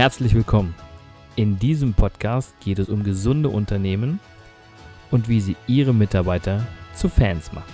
Herzlich 0.00 0.34
willkommen. 0.34 0.74
In 1.36 1.58
diesem 1.58 1.92
Podcast 1.92 2.58
geht 2.60 2.78
es 2.78 2.88
um 2.88 3.04
gesunde 3.04 3.50
Unternehmen 3.50 4.18
und 5.10 5.28
wie 5.28 5.42
sie 5.42 5.56
ihre 5.66 5.92
Mitarbeiter 5.92 6.66
zu 6.94 7.10
Fans 7.10 7.52
machen. 7.52 7.70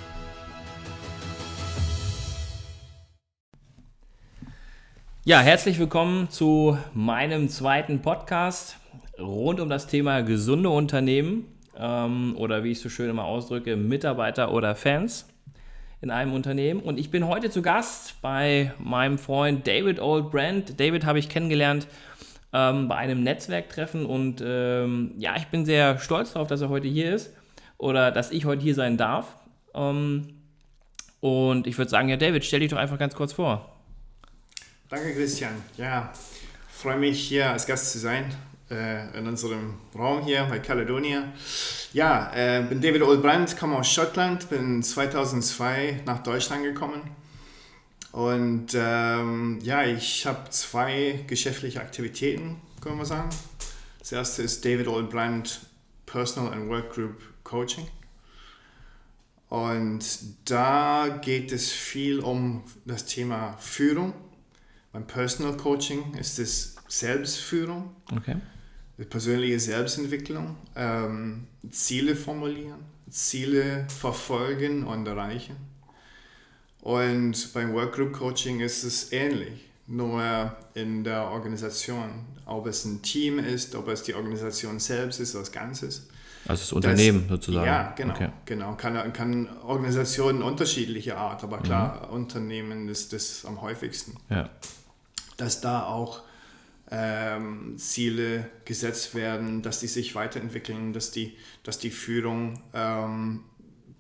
Ja, 5.25 5.39
herzlich 5.39 5.79
willkommen 5.79 6.29
zu 6.29 6.77
meinem 6.95 7.49
zweiten 7.49 8.03
Podcast 8.03 8.77
rund 9.21 9.61
um 9.61 9.69
das 9.69 9.87
Thema 9.87 10.23
gesunde 10.23 10.71
Unternehmen 10.71 11.45
ähm, 11.79 12.35
oder 12.37 12.65
wie 12.65 12.73
ich 12.73 12.81
so 12.81 12.89
schön 12.89 13.09
immer 13.09 13.25
ausdrücke, 13.25 13.77
Mitarbeiter 13.77 14.53
oder 14.53 14.75
Fans 14.75 15.29
in 16.01 16.11
einem 16.11 16.33
Unternehmen. 16.33 16.81
Und 16.81 16.99
ich 16.99 17.11
bin 17.11 17.27
heute 17.27 17.51
zu 17.51 17.63
Gast 17.63 18.21
bei 18.21 18.73
meinem 18.79 19.17
Freund 19.19 19.67
David 19.67 20.01
Oldbrand. 20.01 20.79
David 20.81 21.07
habe 21.07 21.19
ich 21.19 21.29
kennengelernt 21.29 21.87
ähm, 22.57 22.89
bei 22.89 22.97
einem 22.97 23.23
Netzwerktreffen 23.23 24.07
und 24.07 24.43
ähm, 24.43 25.13
ja, 25.19 25.37
ich 25.37 25.49
bin 25.49 25.67
sehr 25.67 25.99
stolz 25.99 26.33
darauf, 26.33 26.49
dass 26.49 26.63
er 26.63 26.71
heute 26.71 26.89
hier 26.89 27.15
ist 27.15 27.31
oder 27.77 28.11
dass 28.11 28.31
ich 28.31 28.47
heute 28.47 28.63
hier 28.63 28.75
sein 28.75 28.97
darf. 28.97 29.27
Ähm, 29.75 30.29
und 31.21 31.67
ich 31.67 31.77
würde 31.77 31.91
sagen, 31.91 32.09
ja, 32.09 32.17
David, 32.17 32.47
stell 32.47 32.61
dich 32.61 32.71
doch 32.71 32.79
einfach 32.79 32.99
ganz 32.99 33.15
kurz 33.15 33.35
vor. 33.35 33.77
Danke, 34.89 35.13
Christian. 35.13 35.53
Ja, 35.77 36.13
freue 36.71 36.97
mich 36.97 37.21
hier 37.21 37.51
als 37.51 37.67
Gast 37.67 37.93
zu 37.93 37.99
sein 37.99 38.25
äh, 38.71 39.19
in 39.19 39.27
unserem 39.27 39.75
Raum 39.95 40.23
hier 40.23 40.45
bei 40.45 40.59
Caledonia. 40.59 41.25
Ja, 41.93 42.33
äh, 42.35 42.63
bin 42.63 42.81
David 42.81 43.03
Oldbrand, 43.03 43.59
komme 43.59 43.77
aus 43.77 43.93
Schottland, 43.93 44.49
bin 44.49 44.83
2002 44.83 46.05
nach 46.07 46.23
Deutschland 46.23 46.63
gekommen. 46.63 47.03
Und 48.17 48.69
ähm, 48.75 49.59
ja, 49.63 49.85
ich 49.85 50.27
habe 50.27 50.49
zwei 50.49 51.23
geschäftliche 51.27 51.81
Aktivitäten, 51.81 52.57
können 52.81 52.97
wir 52.97 53.05
sagen. 53.05 53.29
Das 53.99 54.11
erste 54.11 54.43
ist 54.43 54.65
David 54.65 54.89
Oldbrand 54.89 55.61
Personal 56.07 56.53
and 56.55 56.71
Work 56.71 56.95
Group 56.95 57.21
Coaching. 57.45 57.87
Und 59.51 60.05
da 60.47 61.21
geht 61.21 61.53
es 61.53 61.71
viel 61.71 62.21
um 62.21 62.65
das 62.87 63.05
Thema 63.05 63.57
Führung. 63.59 64.15
Beim 64.93 65.07
Personal 65.07 65.55
Coaching 65.59 66.15
ist 66.15 66.39
es 66.39 66.77
Selbstführung. 66.89 67.95
Okay 68.17 68.37
persönliche 69.05 69.61
Selbstentwicklung, 69.61 70.57
ähm, 70.75 71.47
Ziele 71.71 72.17
formulieren, 72.17 72.81
Ziele 73.11 73.87
verfolgen 73.89 74.85
und 74.85 75.07
erreichen. 75.07 75.57
Und 76.87 77.53
beim 77.53 77.75
Workgroup 77.75 78.13
Coaching 78.13 78.61
ist 78.61 78.85
es 78.85 79.11
ähnlich, 79.11 79.69
nur 79.89 80.55
in 80.75 81.03
der 81.03 81.25
Organisation. 81.25 82.11
Ob 82.45 82.69
es 82.69 82.85
ein 82.85 83.03
Team 83.03 83.41
ist, 83.41 83.75
ob 83.75 83.89
es 83.89 84.05
die 84.05 84.15
Organisation 84.15 84.79
selbst 84.79 85.19
ist, 85.19 85.35
als 85.35 85.51
Ganzes. 85.51 86.07
Also 86.47 86.61
das 86.61 86.73
Unternehmen 86.73 87.23
das, 87.23 87.31
sozusagen. 87.31 87.67
Ja, 87.67 87.93
genau. 87.97 88.15
Okay. 88.15 88.29
genau. 88.45 88.75
Kann, 88.77 89.13
kann 89.13 89.49
Organisationen 89.65 90.43
unterschiedlicher 90.43 91.17
Art, 91.17 91.43
aber 91.43 91.59
klar, 91.59 92.07
mhm. 92.07 92.15
Unternehmen 92.15 92.89
ist 92.89 93.13
das 93.13 93.45
am 93.45 93.63
häufigsten. 93.63 94.17
Ja. 94.31 94.49
Dass 95.39 95.61
da 95.61 95.87
auch 95.87 96.23
ähm, 96.93 97.75
Ziele 97.79 98.49
gesetzt 98.65 99.17
werden, 99.17 99.61
dass 99.63 99.81
die 99.81 99.89
sich 99.89 100.15
weiterentwickeln, 100.15 100.93
dass 100.93 101.11
die, 101.11 101.37
dass 101.65 101.81
die 101.81 101.91
Führung 101.91 102.63
ähm, 102.73 103.41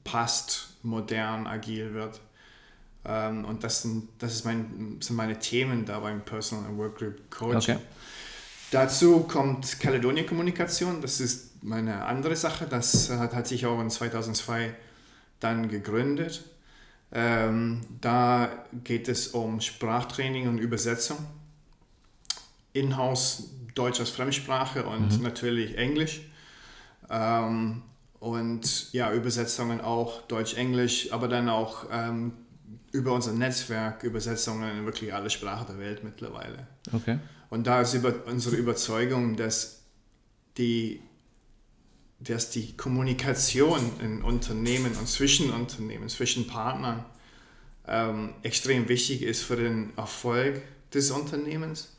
passt, 0.04 0.76
modern, 0.84 1.48
agil 1.48 1.92
wird. 1.92 2.20
Ähm, 3.06 3.44
und 3.44 3.62
das, 3.62 3.82
sind, 3.82 4.08
das 4.18 4.34
ist 4.34 4.44
mein, 4.44 4.98
sind 5.00 5.16
meine 5.16 5.38
Themen 5.38 5.84
da 5.84 6.00
beim 6.00 6.22
Personal 6.22 6.64
and 6.66 6.78
Work 6.78 6.98
Group 6.98 7.30
Coaching. 7.30 7.76
Okay. 7.76 7.84
Dazu 8.70 9.20
kommt 9.20 9.78
Caledonia 9.78 10.24
Kommunikation, 10.24 11.00
das 11.00 11.20
ist 11.20 11.62
meine 11.62 12.04
andere 12.04 12.34
Sache, 12.34 12.66
das 12.66 13.10
hat, 13.10 13.32
hat 13.32 13.46
sich 13.46 13.64
auch 13.64 13.80
in 13.80 13.90
2002 13.90 14.74
dann 15.38 15.68
gegründet. 15.68 16.44
Ähm, 17.12 17.82
da 18.00 18.66
geht 18.82 19.08
es 19.08 19.28
um 19.28 19.60
Sprachtraining 19.60 20.48
und 20.48 20.58
Übersetzung 20.58 21.18
in-house 22.72 23.50
Deutsch 23.74 24.00
als 24.00 24.10
Fremdsprache 24.10 24.84
und 24.84 25.18
mhm. 25.18 25.22
natürlich 25.22 25.78
Englisch. 25.78 26.22
Ähm, 27.08 27.82
und 28.18 28.92
ja, 28.92 29.12
Übersetzungen 29.12 29.80
auch 29.80 30.22
Deutsch-Englisch, 30.22 31.12
aber 31.12 31.28
dann 31.28 31.48
auch 31.48 31.86
ähm, 31.92 32.32
über 32.96 33.12
unser 33.12 33.32
Netzwerk 33.32 34.02
Übersetzungen 34.02 34.78
in 34.78 34.84
wirklich 34.84 35.12
alle 35.14 35.30
Sprachen 35.30 35.66
der 35.68 35.78
Welt 35.78 36.04
mittlerweile. 36.04 36.66
Okay. 36.92 37.18
Und 37.50 37.66
da 37.66 37.80
ist 37.80 37.94
über, 37.94 38.14
unsere 38.26 38.56
Überzeugung, 38.56 39.36
dass 39.36 39.82
die, 40.56 41.00
dass 42.18 42.50
die 42.50 42.76
Kommunikation 42.76 43.80
in 44.00 44.22
Unternehmen 44.22 44.92
und 44.96 45.08
zwischen 45.08 45.50
Unternehmen, 45.50 46.08
zwischen 46.08 46.46
Partnern 46.46 47.04
ähm, 47.86 48.34
extrem 48.42 48.88
wichtig 48.88 49.22
ist 49.22 49.42
für 49.42 49.56
den 49.56 49.96
Erfolg 49.96 50.62
des 50.92 51.10
Unternehmens 51.10 51.96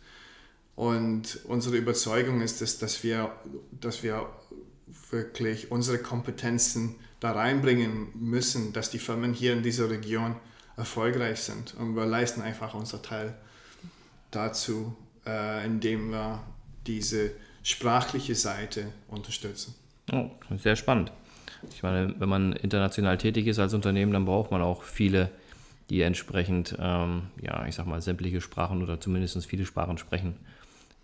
und 0.78 1.40
unsere 1.46 1.75
Überzeugung 1.75 2.41
ist 2.41 2.62
es, 2.62 2.78
dass 2.78 3.03
wir, 3.03 3.31
dass 3.72 4.03
wir 4.03 4.30
wirklich 5.09 5.72
unsere 5.72 5.97
Kompetenzen 5.97 6.94
da 7.19 7.31
reinbringen 7.31 8.09
müssen, 8.13 8.74
dass 8.74 8.91
die 8.91 9.00
Firmen 9.00 9.34
hier 9.34 9.53
in 9.53 9.63
dieser 9.63 9.90
Region 9.90 10.36
erfolgreich 10.77 11.41
sind. 11.41 11.73
Und 11.75 11.95
wir 11.95 12.05
leisten 12.05 12.41
einfach 12.41 12.73
unser 12.73 13.01
Teil 13.01 13.33
dazu, 14.31 14.95
äh, 15.25 15.65
indem 15.65 16.11
wir 16.11 16.41
diese 16.85 17.31
sprachliche 17.63 18.35
Seite 18.35 18.85
unterstützen. 19.09 19.75
Oh, 20.13 20.29
sehr 20.55 20.75
spannend. 20.75 21.11
Ich 21.71 21.83
meine, 21.83 22.13
wenn 22.19 22.29
man 22.29 22.53
international 22.53 23.17
tätig 23.17 23.47
ist 23.47 23.59
als 23.59 23.73
Unternehmen, 23.73 24.13
dann 24.13 24.25
braucht 24.25 24.51
man 24.51 24.61
auch 24.61 24.83
viele, 24.83 25.29
die 25.89 26.01
entsprechend, 26.01 26.77
ähm, 26.79 27.23
ja, 27.41 27.65
ich 27.65 27.75
sag 27.75 27.88
mal, 27.88 28.01
sämtliche 28.01 28.39
Sprachen 28.39 28.83
oder 28.83 29.01
zumindest 29.01 29.44
viele 29.45 29.65
Sprachen 29.65 29.97
sprechen. 29.97 30.35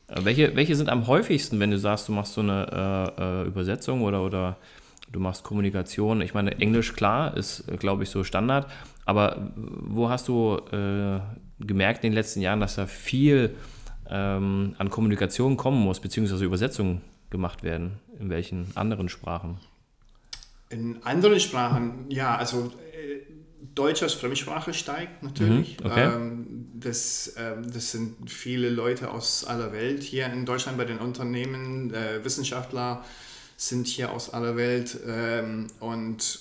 Welche, 0.08 0.56
welche 0.56 0.76
sind 0.76 0.90
am 0.90 1.08
häufigsten, 1.08 1.60
wenn 1.60 1.72
du 1.72 1.80
sagst, 1.80 2.08
du 2.08 2.12
machst 2.12 2.34
so 2.34 2.42
eine 2.42 3.14
äh, 3.18 3.22
äh, 3.22 3.48
Übersetzung 3.48 4.02
oder, 4.04 4.22
oder 4.22 4.58
du 5.14 5.20
machst 5.22 5.44
Kommunikation? 5.44 6.22
Ich 6.22 6.34
meine, 6.34 6.60
Englisch, 6.60 6.94
klar, 6.94 7.38
ist, 7.38 7.64
glaube 7.80 8.04
ich, 8.04 8.10
so 8.10 8.26
Standard. 8.26 8.70
Aber 9.06 9.54
wo 9.56 10.10
hast 10.10 10.28
du 10.28 10.58
äh, 10.72 11.20
gemerkt 11.60 12.04
in 12.04 12.12
den 12.12 12.16
letzten 12.16 12.42
Jahren, 12.42 12.60
dass 12.60 12.76
da 12.76 12.86
viel 12.86 13.56
ähm, 14.10 14.76
an 14.78 14.90
Kommunikation 14.90 15.56
kommen 15.56 15.82
muss, 15.82 16.02
beziehungsweise 16.02 16.44
Übersetzungen 16.44 17.02
gemacht 17.30 17.64
werden? 17.64 18.00
In 18.20 18.30
welchen 18.30 18.76
anderen 18.76 19.08
Sprachen? 19.08 19.58
In 20.70 21.02
anderen 21.04 21.40
Sprachen, 21.40 22.06
ja, 22.10 22.36
also 22.36 22.72
Deutsch 23.76 24.04
als 24.04 24.14
Fremdsprache 24.14 24.74
steigt 24.74 25.24
natürlich. 25.24 25.80
Mhm, 25.80 25.86
okay. 25.86 26.06
Ähm, 26.16 26.68
das, 26.76 27.36
ähm, 27.38 27.72
das 27.72 27.92
sind 27.92 28.30
viele 28.30 28.70
Leute 28.70 29.12
aus 29.12 29.46
aller 29.46 29.72
Welt 29.72 30.04
hier 30.04 30.28
in 30.28 30.46
Deutschland 30.46 30.78
bei 30.78 30.86
den 30.86 31.00
Unternehmen. 31.00 31.94
Äh, 31.94 32.24
Wissenschaftler 32.24 33.04
sind 33.58 33.88
hier 33.88 34.12
aus 34.12 34.32
aller 34.32 34.56
Welt. 34.56 34.98
Ähm, 35.08 35.68
und 35.80 36.40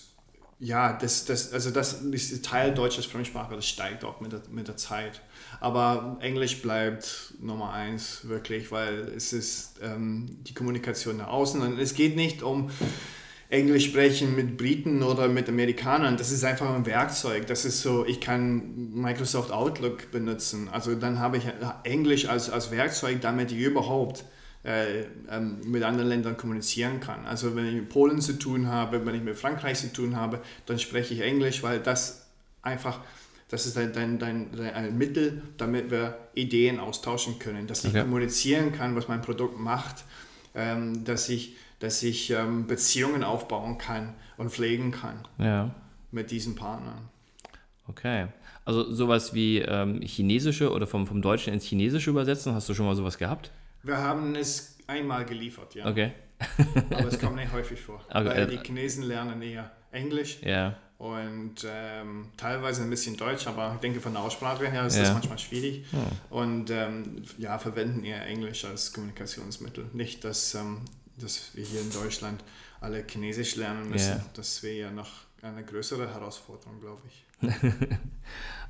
ja, 0.58 0.92
das, 0.92 1.24
das, 1.24 1.52
also 1.52 1.70
das, 1.70 2.00
das 2.08 2.42
Teil 2.42 2.72
Deutsch 2.72 2.96
als 2.96 3.06
Fremdsprache, 3.06 3.56
das 3.56 3.66
steigt 3.66 4.04
auch 4.04 4.20
mit 4.20 4.32
der, 4.32 4.42
mit 4.50 4.68
der 4.68 4.76
Zeit. 4.76 5.20
Aber 5.60 6.18
Englisch 6.20 6.62
bleibt 6.62 7.34
Nummer 7.40 7.72
eins 7.72 8.28
wirklich, 8.28 8.70
weil 8.70 9.12
es 9.16 9.32
ist 9.32 9.80
ähm, 9.82 10.38
die 10.46 10.54
Kommunikation 10.54 11.16
nach 11.16 11.28
außen. 11.28 11.60
Und 11.60 11.78
es 11.78 11.94
geht 11.94 12.16
nicht 12.16 12.42
um 12.42 12.70
Englisch 13.52 13.84
sprechen 13.84 14.34
mit 14.34 14.56
Briten 14.56 15.02
oder 15.02 15.28
mit 15.28 15.46
Amerikanern, 15.46 16.16
das 16.16 16.32
ist 16.32 16.42
einfach 16.42 16.74
ein 16.74 16.86
Werkzeug. 16.86 17.46
Das 17.46 17.66
ist 17.66 17.82
so, 17.82 18.06
ich 18.06 18.18
kann 18.18 18.94
Microsoft 18.94 19.50
Outlook 19.50 20.10
benutzen. 20.10 20.70
Also 20.72 20.94
dann 20.94 21.18
habe 21.18 21.36
ich 21.36 21.44
Englisch 21.84 22.26
als, 22.26 22.48
als 22.48 22.70
Werkzeug, 22.70 23.20
damit 23.20 23.52
ich 23.52 23.58
überhaupt 23.58 24.24
äh, 24.64 25.02
ähm, 25.30 25.60
mit 25.64 25.82
anderen 25.82 26.08
Ländern 26.08 26.36
kommunizieren 26.36 27.00
kann. 27.00 27.26
Also 27.26 27.56
wenn 27.56 27.66
ich 27.66 27.74
mit 27.74 27.88
Polen 27.88 28.20
zu 28.20 28.38
tun 28.38 28.68
habe, 28.68 29.04
wenn 29.04 29.14
ich 29.14 29.22
mit 29.22 29.36
Frankreich 29.36 29.78
zu 29.78 29.92
tun 29.92 30.16
habe, 30.16 30.40
dann 30.66 30.78
spreche 30.78 31.14
ich 31.14 31.20
Englisch, 31.20 31.62
weil 31.62 31.80
das 31.80 32.26
einfach, 32.62 33.00
das 33.48 33.66
ist 33.66 33.76
ein, 33.76 33.96
ein, 33.96 34.22
ein, 34.22 34.50
ein 34.74 34.96
Mittel, 34.96 35.42
damit 35.56 35.90
wir 35.90 36.16
Ideen 36.34 36.80
austauschen 36.80 37.38
können, 37.38 37.66
dass 37.66 37.84
ich 37.84 37.90
okay. 37.90 38.02
kommunizieren 38.02 38.72
kann, 38.72 38.94
was 38.94 39.08
mein 39.08 39.20
Produkt 39.20 39.58
macht, 39.58 40.04
ähm, 40.54 41.04
dass 41.04 41.28
ich 41.28 41.56
dass 41.82 42.02
ich 42.04 42.30
ähm, 42.30 42.68
Beziehungen 42.68 43.24
aufbauen 43.24 43.76
kann 43.76 44.14
und 44.36 44.52
pflegen 44.52 44.92
kann 44.92 45.16
ja. 45.38 45.74
mit 46.12 46.30
diesen 46.30 46.54
Partnern. 46.54 47.08
Okay. 47.88 48.28
Also 48.64 48.92
sowas 48.92 49.34
wie 49.34 49.58
ähm, 49.58 50.00
chinesische 50.00 50.70
oder 50.70 50.86
vom, 50.86 51.08
vom 51.08 51.20
Deutschen 51.20 51.52
ins 51.52 51.64
Chinesische 51.64 52.10
übersetzen, 52.10 52.54
hast 52.54 52.68
du 52.68 52.74
schon 52.74 52.86
mal 52.86 52.94
sowas 52.94 53.18
gehabt? 53.18 53.50
Wir 53.82 53.98
haben 53.98 54.34
es 54.34 54.78
einmal 54.86 55.24
geliefert, 55.24 55.74
ja. 55.74 55.86
Okay. 55.86 56.12
Aber 56.90 57.06
es 57.06 57.18
kommt 57.18 57.36
nicht 57.36 57.52
häufig 57.52 57.80
vor. 57.80 58.04
Okay. 58.08 58.24
Weil 58.24 58.46
die 58.46 58.58
Chinesen 58.58 59.04
lernen 59.04 59.40
eher 59.42 59.70
Englisch. 59.92 60.38
Ja. 60.42 60.76
und 60.98 61.66
ähm, 61.68 62.28
teilweise 62.36 62.82
ein 62.82 62.90
bisschen 62.90 63.16
Deutsch, 63.16 63.46
aber 63.46 63.72
ich 63.74 63.80
denke 63.80 64.00
von 64.00 64.12
der 64.12 64.22
Aussprache 64.22 64.70
her 64.70 64.86
ist 64.86 64.96
ja. 64.96 65.02
das 65.02 65.12
manchmal 65.12 65.38
schwierig. 65.38 65.84
Ja. 65.92 65.98
Und 66.30 66.70
ähm, 66.70 67.22
ja, 67.38 67.58
verwenden 67.58 68.04
eher 68.04 68.24
Englisch 68.24 68.64
als 68.64 68.92
Kommunikationsmittel. 68.92 69.86
Nicht, 69.92 70.24
dass, 70.24 70.54
ähm, 70.54 70.82
dass 71.18 71.54
wir 71.54 71.64
hier 71.64 71.80
in 71.80 71.92
Deutschland 71.92 72.42
alle 72.82 73.04
Chinesisch 73.08 73.56
lernen 73.56 73.88
müssen. 73.88 74.18
Ja. 74.18 74.24
Das 74.34 74.62
wäre 74.62 74.76
ja 74.76 74.90
noch 74.90 75.10
eine 75.40 75.64
größere 75.64 76.12
Herausforderung, 76.12 76.80
glaube 76.80 77.02
ich. 77.06 77.24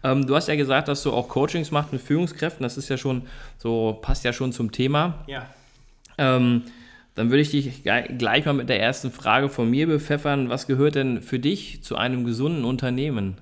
ähm, 0.05 0.26
du 0.26 0.37
hast 0.37 0.49
ja 0.49 0.56
gesagt, 0.56 0.88
dass 0.88 1.03
du 1.03 1.12
auch 1.12 1.29
Coachings 1.29 1.70
machst 1.70 1.93
mit 1.93 2.03
Führungskräften. 2.03 2.62
Das 2.62 2.76
ist 2.76 2.88
ja 2.88 2.97
schon 2.97 3.26
so, 3.59 3.99
passt 4.00 4.25
ja 4.25 4.32
schon 4.32 4.53
zum 4.53 4.70
Thema. 4.70 5.25
Ja. 5.26 5.49
Ähm, 6.19 6.62
dann 7.14 7.31
würde 7.31 7.43
ich 7.43 7.50
dich 7.50 7.82
gleich 7.82 8.47
mal 8.47 8.55
mit 8.55 8.69
der 8.69 8.81
ersten 8.81 9.11
Frage 9.11 9.49
von 9.49 9.69
mir 9.69 9.87
bepfeffern. 9.87 10.49
Was 10.49 10.67
gehört 10.67 10.94
denn 10.94 11.23
für 11.23 11.38
dich 11.38 11.82
zu 11.82 11.97
einem 11.97 12.25
gesunden 12.25 12.65
Unternehmen? 12.65 13.38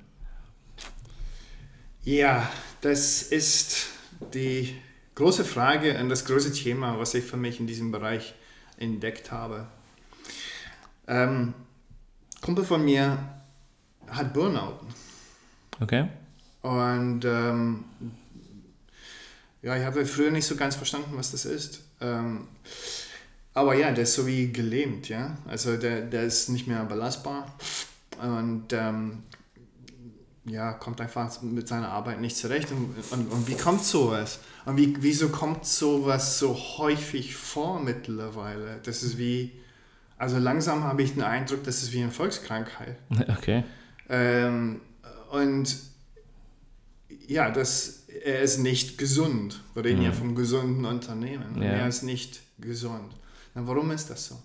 Ja, 2.03 2.51
das 2.81 3.23
ist 3.23 3.89
die 4.35 4.75
große 5.15 5.45
Frage 5.45 5.99
und 6.01 6.09
das 6.09 6.25
große 6.25 6.53
Thema, 6.53 6.99
was 6.99 7.15
ich 7.15 7.25
für 7.25 7.37
mich 7.37 7.61
in 7.61 7.67
diesem 7.67 7.93
Bereich 7.93 8.35
entdeckt 8.79 9.31
habe. 9.31 9.67
Ähm, 11.11 11.55
Kumpel 12.41 12.65
von 12.65 12.85
mir 12.85 13.19
hat 14.07 14.33
Burnout. 14.33 14.79
Okay. 15.81 16.09
Und 16.63 17.25
ähm, 17.25 17.85
ja, 19.61 19.77
ich 19.77 19.85
habe 19.85 20.07
früher 20.07 20.31
nicht 20.31 20.47
so 20.47 20.55
ganz 20.55 20.77
verstanden, 20.77 21.11
was 21.15 21.33
das 21.33 21.45
ist. 21.45 21.83
Ähm, 22.01 22.47
aber 23.55 23.75
ja, 23.75 23.91
der 23.91 24.05
ist 24.05 24.15
so 24.15 24.27
wie 24.27 24.53
gelähmt, 24.53 25.09
ja. 25.09 25.37
Also 25.49 25.77
der, 25.77 26.03
der 26.03 26.23
ist 26.23 26.49
nicht 26.49 26.69
mehr 26.69 26.85
belastbar 26.85 27.53
und 28.23 28.73
ähm, 28.73 29.25
ja, 30.45 30.73
kommt 30.73 31.01
einfach 31.01 31.43
mit 31.43 31.67
seiner 31.67 31.89
Arbeit 31.89 32.21
nicht 32.21 32.37
zurecht. 32.37 32.71
Und, 32.71 32.95
und, 33.11 33.33
und 33.33 33.49
wie 33.49 33.57
kommt 33.57 33.83
sowas? 33.83 34.39
Und 34.65 34.77
wie, 34.77 34.95
wieso 35.01 35.29
kommt 35.31 35.67
sowas 35.67 36.39
so 36.39 36.55
häufig 36.55 37.35
vor 37.35 37.81
mittlerweile? 37.81 38.79
Das 38.85 39.03
ist 39.03 39.19
wie, 39.19 39.53
also 40.21 40.39
langsam 40.39 40.85
habe 40.85 41.03
ich 41.03 41.15
den 41.15 41.23
Eindruck, 41.23 41.65
das 41.65 41.83
ist 41.83 41.93
wie 41.93 42.03
eine 42.03 42.11
Volkskrankheit. 42.11 42.97
Okay. 43.39 43.65
Ähm, 44.11 44.83
und 45.31 45.77
ja, 47.27 47.51
das, 47.51 48.05
er 48.23 48.41
ist 48.41 48.59
nicht 48.59 48.99
gesund. 48.99 49.63
Wir 49.73 49.85
reden 49.85 50.01
mhm. 50.01 50.05
ja 50.05 50.13
vom 50.13 50.35
gesunden 50.35 50.85
Unternehmen. 50.85 51.63
Ja. 51.63 51.71
Er 51.71 51.89
ist 51.89 52.03
nicht 52.03 52.43
gesund. 52.59 53.15
Na, 53.55 53.67
warum 53.67 53.91
ist 53.93 54.11
das 54.11 54.27
so? 54.27 54.43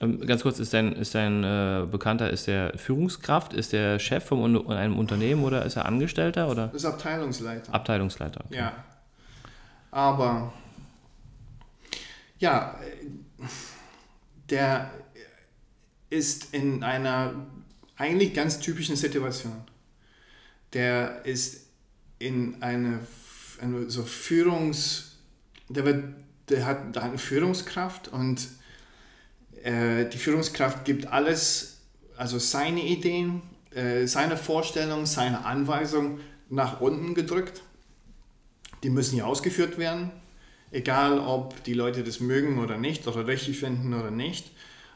Ähm, 0.00 0.24
ganz 0.24 0.42
kurz, 0.42 0.60
ist 0.60 0.72
dein, 0.72 0.92
ist 0.92 1.12
dein 1.12 1.42
äh, 1.42 1.84
Bekannter, 1.90 2.30
ist 2.30 2.46
der 2.46 2.78
Führungskraft, 2.78 3.54
ist 3.54 3.72
der 3.72 3.98
Chef 3.98 4.24
von 4.24 4.70
einem 4.70 4.96
Unternehmen 4.96 5.42
oder 5.42 5.64
ist 5.64 5.74
er 5.74 5.86
Angestellter? 5.86 6.48
Oder? 6.48 6.68
Das 6.68 6.84
ist 6.84 6.84
Abteilungsleiter. 6.84 7.74
Abteilungsleiter, 7.74 8.44
okay. 8.44 8.58
Ja. 8.58 8.84
Aber 9.90 10.52
ja, 12.38 12.78
der 14.50 14.90
ist 16.10 16.54
in 16.54 16.82
einer 16.82 17.46
eigentlich 17.96 18.34
ganz 18.34 18.60
typischen 18.60 18.96
Situation. 18.96 19.64
Der 20.72 21.24
ist 21.24 21.66
in 22.18 22.62
eine, 22.62 23.00
eine 23.60 23.90
so 23.90 24.02
Führungs, 24.02 25.16
der 25.68 25.84
wird 25.84 26.04
der 26.48 26.66
hat 26.66 26.96
eine 26.96 27.18
Führungskraft 27.18 28.08
und 28.08 28.48
äh, 29.62 30.06
die 30.06 30.18
Führungskraft 30.18 30.84
gibt 30.84 31.06
alles, 31.08 31.80
also 32.16 32.38
seine 32.38 32.82
Ideen, 32.82 33.42
äh, 33.74 34.06
seine 34.06 34.36
Vorstellungen, 34.36 35.06
seine 35.06 35.44
Anweisungen 35.44 36.20
nach 36.48 36.80
unten 36.80 37.14
gedrückt. 37.14 37.62
Die 38.82 38.90
müssen 38.90 39.16
ja 39.16 39.24
ausgeführt 39.24 39.78
werden, 39.78 40.10
egal 40.70 41.18
ob 41.18 41.62
die 41.64 41.74
Leute 41.74 42.04
das 42.04 42.20
mögen 42.20 42.58
oder 42.58 42.76
nicht 42.76 43.06
oder 43.06 43.26
richtig 43.26 43.58
finden 43.58 43.94
oder 43.94 44.10
nicht, 44.10 44.50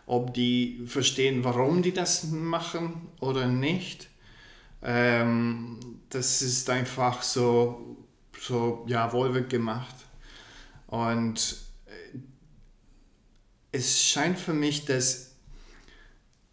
ob 0.07 0.35
die 0.35 0.83
verstehen, 0.87 1.45
warum 1.45 1.83
die 1.83 1.93
das 1.93 2.25
machen 2.25 3.09
oder 3.21 3.47
nicht. 3.47 4.09
Ähm, 4.83 5.79
das 6.11 6.43
ist 6.43 6.69
einfach 6.69 7.23
so, 7.23 7.97
so 8.39 8.85
ja, 8.89 9.13
wohlweg 9.13 9.49
gemacht. 9.49 9.95
Und 10.89 11.57
äh, 11.87 12.19
es 13.71 14.03
scheint 14.03 14.39
für 14.39 14.53
mich, 14.53 14.85
dass 14.85 15.37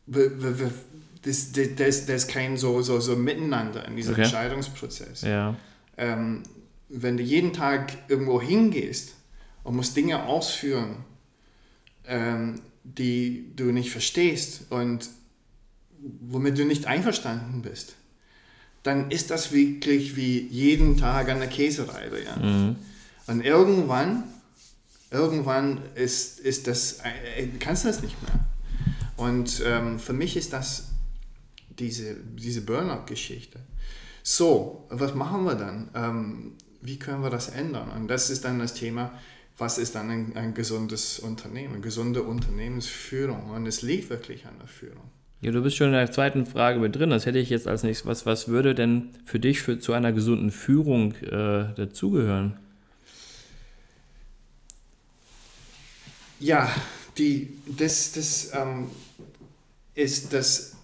das, 0.06 1.51
das, 1.75 2.06
das 2.06 2.27
kein 2.27 2.57
so, 2.57 2.81
so, 2.81 3.00
so 3.00 3.16
Miteinander 3.16 3.86
in 3.86 3.95
diesem 3.95 4.13
okay. 4.13 4.24
Entscheidungsprozess. 4.24 5.21
Ja. 5.21 5.56
Ähm, 5.98 6.44
wenn 6.89 7.18
du 7.18 7.24
jeden 7.24 7.53
Tag 7.53 7.94
irgendwo 8.09 8.41
hingehst 8.41 9.13
und 9.63 9.75
musst 9.75 9.95
Dinge 9.95 10.25
ausführen, 10.25 10.97
ähm, 12.06 12.62
die 12.83 13.51
du 13.56 13.65
nicht 13.65 13.91
verstehst 13.91 14.63
und 14.71 15.09
womit 16.21 16.57
du 16.57 16.65
nicht 16.65 16.88
einverstanden 16.88 17.62
bist, 17.62 17.95
dann 18.83 19.12
ist 19.12 19.30
das 19.30 19.51
wirklich 19.51 20.15
wie 20.15 20.39
jeden 20.47 20.97
Tag 20.97 21.30
an 21.30 21.39
der 21.39 21.50
Käsereibe. 21.50 22.24
Ja? 22.24 22.36
Mhm. 22.38 22.75
Und 23.27 23.42
irgendwann, 23.42 24.24
irgendwann 25.12 25.81
ist, 25.95 26.39
ist 26.39 26.68
das, 26.68 27.00
äh, 27.03 27.47
kannst 27.59 27.83
du 27.83 27.89
das 27.89 28.01
nicht 28.01 28.15
mehr. 28.24 28.39
Und 29.18 29.62
ähm, 29.65 30.00
für 30.00 30.13
mich 30.13 30.38
ist 30.38 30.53
das 30.53 30.85
diese, 31.68 32.15
diese 32.15 32.62
Burnout-Geschichte. 32.62 33.59
So, 34.24 34.88
was 34.89 35.13
machen 35.13 35.44
wir 35.44 35.56
dann? 35.56 35.89
Ähm, 35.94 36.53
wie 36.81 36.97
können 36.97 37.23
wir 37.23 37.29
das 37.29 37.49
ändern? 37.49 37.89
Und 37.89 38.07
das 38.07 38.29
ist 38.29 38.45
dann 38.45 38.59
das 38.59 38.73
Thema, 38.73 39.11
was 39.57 39.77
ist 39.77 39.95
dann 39.95 40.09
ein, 40.09 40.35
ein 40.35 40.53
gesundes 40.53 41.19
Unternehmen, 41.19 41.81
gesunde 41.81 42.23
Unternehmensführung? 42.23 43.49
Und 43.49 43.65
es 43.65 43.81
liegt 43.81 44.09
wirklich 44.09 44.45
an 44.45 44.53
der 44.59 44.67
Führung. 44.67 45.11
Ja, 45.41 45.51
du 45.51 45.61
bist 45.61 45.77
schon 45.77 45.87
in 45.87 45.93
der 45.93 46.11
zweiten 46.11 46.45
Frage 46.45 46.79
mit 46.79 46.95
drin. 46.95 47.11
Das 47.11 47.25
hätte 47.25 47.39
ich 47.39 47.49
jetzt 47.49 47.67
als 47.67 47.83
nächstes. 47.83 48.05
Was, 48.05 48.25
was 48.25 48.47
würde 48.47 48.75
denn 48.75 49.09
für 49.25 49.39
dich 49.39 49.61
für, 49.61 49.79
zu 49.79 49.93
einer 49.93 50.11
gesunden 50.11 50.51
Führung 50.51 51.13
äh, 51.15 51.73
dazugehören? 51.75 52.57
Ja, 56.39 56.73
die, 57.17 57.53
das, 57.65 58.13
das 58.13 58.51
ähm, 58.53 58.89
ist, 59.95 60.33
dass 60.33 60.75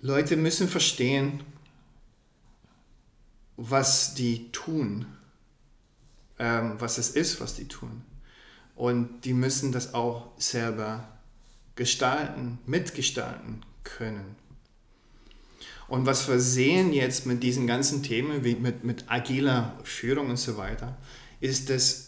Leute 0.00 0.36
müssen 0.36 0.68
verstehen, 0.68 1.40
was 3.60 4.14
die 4.14 4.50
tun, 4.52 5.06
ähm, 6.38 6.76
was 6.78 6.96
es 6.96 7.10
ist, 7.10 7.40
was 7.40 7.54
die 7.54 7.68
tun. 7.68 8.02
Und 8.74 9.26
die 9.26 9.34
müssen 9.34 9.70
das 9.70 9.92
auch 9.92 10.30
selber 10.38 11.06
gestalten, 11.76 12.58
mitgestalten 12.64 13.62
können. 13.84 14.36
Und 15.88 16.06
was 16.06 16.26
wir 16.28 16.40
sehen 16.40 16.92
jetzt 16.92 17.26
mit 17.26 17.42
diesen 17.42 17.66
ganzen 17.66 18.02
Themen, 18.02 18.44
wie 18.44 18.54
mit, 18.54 18.84
mit 18.84 19.04
agiler 19.08 19.78
Führung 19.84 20.30
und 20.30 20.38
so 20.38 20.56
weiter, 20.56 20.96
ist, 21.40 21.68
dass 21.68 22.06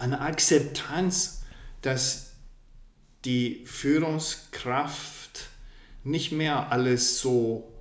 eine 0.00 0.20
Akzeptanz, 0.20 1.42
dass 1.82 2.32
die 3.24 3.62
Führungskraft 3.66 5.48
nicht 6.02 6.32
mehr 6.32 6.72
alles 6.72 7.20
so 7.20 7.71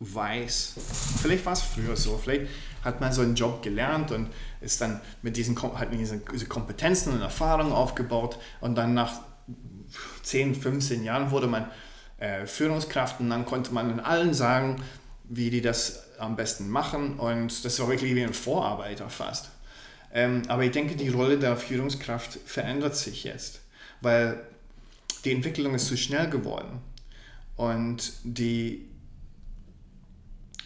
weiß. 0.00 0.74
Vielleicht 1.20 1.44
war 1.44 1.52
es 1.52 1.60
früher 1.60 1.94
so, 1.94 2.18
vielleicht 2.18 2.50
hat 2.82 3.00
man 3.00 3.12
so 3.12 3.20
einen 3.20 3.34
Job 3.34 3.62
gelernt 3.62 4.10
und 4.10 4.28
ist 4.60 4.80
dann 4.80 5.00
mit 5.22 5.36
diesen, 5.36 5.60
hat 5.62 5.88
diese, 5.92 6.18
Kompetenzen 6.48 7.12
und 7.12 7.20
Erfahrungen 7.20 7.72
aufgebaut 7.72 8.38
und 8.60 8.74
dann 8.76 8.94
nach 8.94 9.20
10, 10.22 10.54
15 10.54 11.04
Jahren 11.04 11.30
wurde 11.30 11.46
man 11.46 11.66
äh, 12.18 12.46
Führungskraft 12.46 13.20
und 13.20 13.28
dann 13.28 13.44
konnte 13.44 13.72
man 13.74 13.88
den 13.88 14.00
allen 14.00 14.32
sagen, 14.32 14.82
wie 15.24 15.50
die 15.50 15.60
das 15.60 16.04
am 16.18 16.34
besten 16.34 16.70
machen 16.70 17.18
und 17.18 17.64
das 17.64 17.78
war 17.78 17.88
wirklich 17.88 18.14
wie 18.14 18.24
ein 18.24 18.34
Vorarbeiter 18.34 19.10
fast. 19.10 19.50
Ähm, 20.12 20.42
aber 20.48 20.64
ich 20.64 20.72
denke, 20.72 20.96
die 20.96 21.08
Rolle 21.08 21.38
der 21.38 21.56
Führungskraft 21.56 22.38
verändert 22.46 22.96
sich 22.96 23.24
jetzt, 23.24 23.60
weil 24.00 24.40
die 25.24 25.32
Entwicklung 25.32 25.74
ist 25.74 25.86
zu 25.86 25.96
schnell 25.96 26.28
geworden. 26.30 26.80
Und 27.56 28.12
die, 28.24 28.88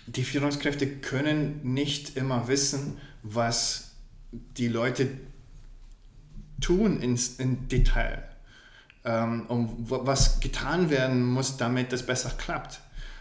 die 0.06 0.24
Führungskräfte 0.24 0.86
können 0.86 1.60
nicht 1.62 2.16
immer 2.16 2.48
wissen, 2.48 2.98
was 3.22 3.92
die 4.32 4.68
Leute 4.68 5.08
tun 6.60 7.00
ins, 7.00 7.36
in 7.36 7.68
Detail 7.68 8.22
ähm, 9.04 9.46
und 9.46 9.90
was 9.90 10.40
getan 10.40 10.90
werden 10.90 11.24
muss, 11.24 11.56
damit 11.56 11.92
das 11.92 12.04
besser 12.04 12.30
klappt. 12.36 12.80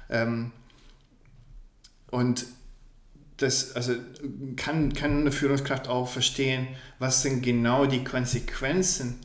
Ähm, 0.09 0.51
und 2.09 2.45
das, 3.37 3.75
also 3.75 3.95
kann, 4.55 4.93
kann 4.93 5.21
eine 5.21 5.31
Führungskraft 5.31 5.87
auch 5.87 6.07
verstehen, 6.07 6.67
was 6.99 7.23
sind 7.23 7.41
genau 7.41 7.85
die 7.85 8.03
Konsequenzen 8.03 9.19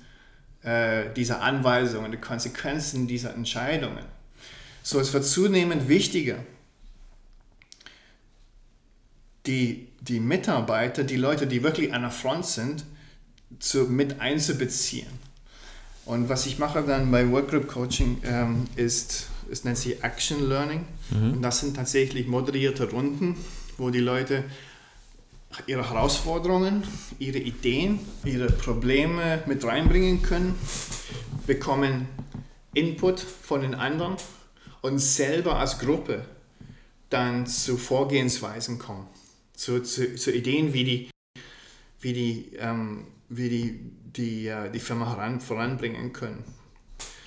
äh, 0.63 1.13
dieser 1.15 1.43
Anweisungen, 1.43 2.11
die 2.11 2.19
Konsequenzen 2.19 3.07
dieser 3.07 3.35
Entscheidungen. 3.35 4.05
So, 4.83 4.99
es 4.99 5.13
wird 5.13 5.25
zunehmend 5.25 5.89
wichtiger, 5.89 6.39
die, 9.49 9.89
die 10.01 10.21
Mitarbeiter, 10.21 11.03
die 11.03 11.17
Leute, 11.17 11.47
die 11.47 11.63
wirklich 11.63 11.93
an 11.93 12.03
der 12.03 12.11
Front 12.11 12.47
sind, 12.47 12.85
zu, 13.59 13.85
mit 13.85 14.21
einzubeziehen. 14.21 15.09
Und 16.05 16.29
was 16.29 16.47
ich 16.47 16.59
mache 16.59 16.83
dann 16.83 17.11
bei 17.11 17.29
Workgroup 17.31 17.67
Coaching 17.67 18.19
ähm, 18.25 18.65
ist, 18.77 19.29
es 19.51 19.65
nennt 19.65 19.79
sich 19.79 20.03
Action 20.03 20.49
Learning. 20.49 20.87
Mhm. 21.11 21.33
Und 21.35 21.43
das 21.43 21.61
sind 21.61 21.77
tatsächlich 21.77 22.27
moderierte 22.27 22.91
Runden, 22.91 23.37
wo 23.77 23.91
die 23.91 24.01
Leute 24.01 24.45
ihre 25.67 25.89
Herausforderungen, 25.89 26.83
ihre 27.19 27.39
Ideen, 27.39 27.99
ihre 28.25 28.47
Probleme 28.47 29.43
mit 29.47 29.65
reinbringen 29.65 30.23
können, 30.23 30.55
bekommen 31.47 32.07
Input 32.75 33.21
von 33.21 33.63
den 33.63 33.75
anderen 33.75 34.17
und 34.83 34.99
selber 34.99 35.59
als 35.59 35.79
Gruppe 35.79 36.25
dann 37.11 37.47
zu 37.47 37.77
Vorgehensweisen 37.77 38.79
kommen, 38.79 39.07
zu, 39.59 39.83
zu, 39.83 40.15
zu 40.15 40.33
Ideen, 40.33 40.73
wie 40.73 40.85
die, 40.85 41.11
wie 42.01 42.13
die, 42.13 42.53
ähm, 42.59 43.09
wie 43.29 43.49
die, 43.49 43.81
die, 44.17 44.47
äh, 44.47 44.71
die 44.71 44.79
Firma 44.79 45.11
heran, 45.11 45.41
voranbringen 45.41 46.13
können. 46.13 46.45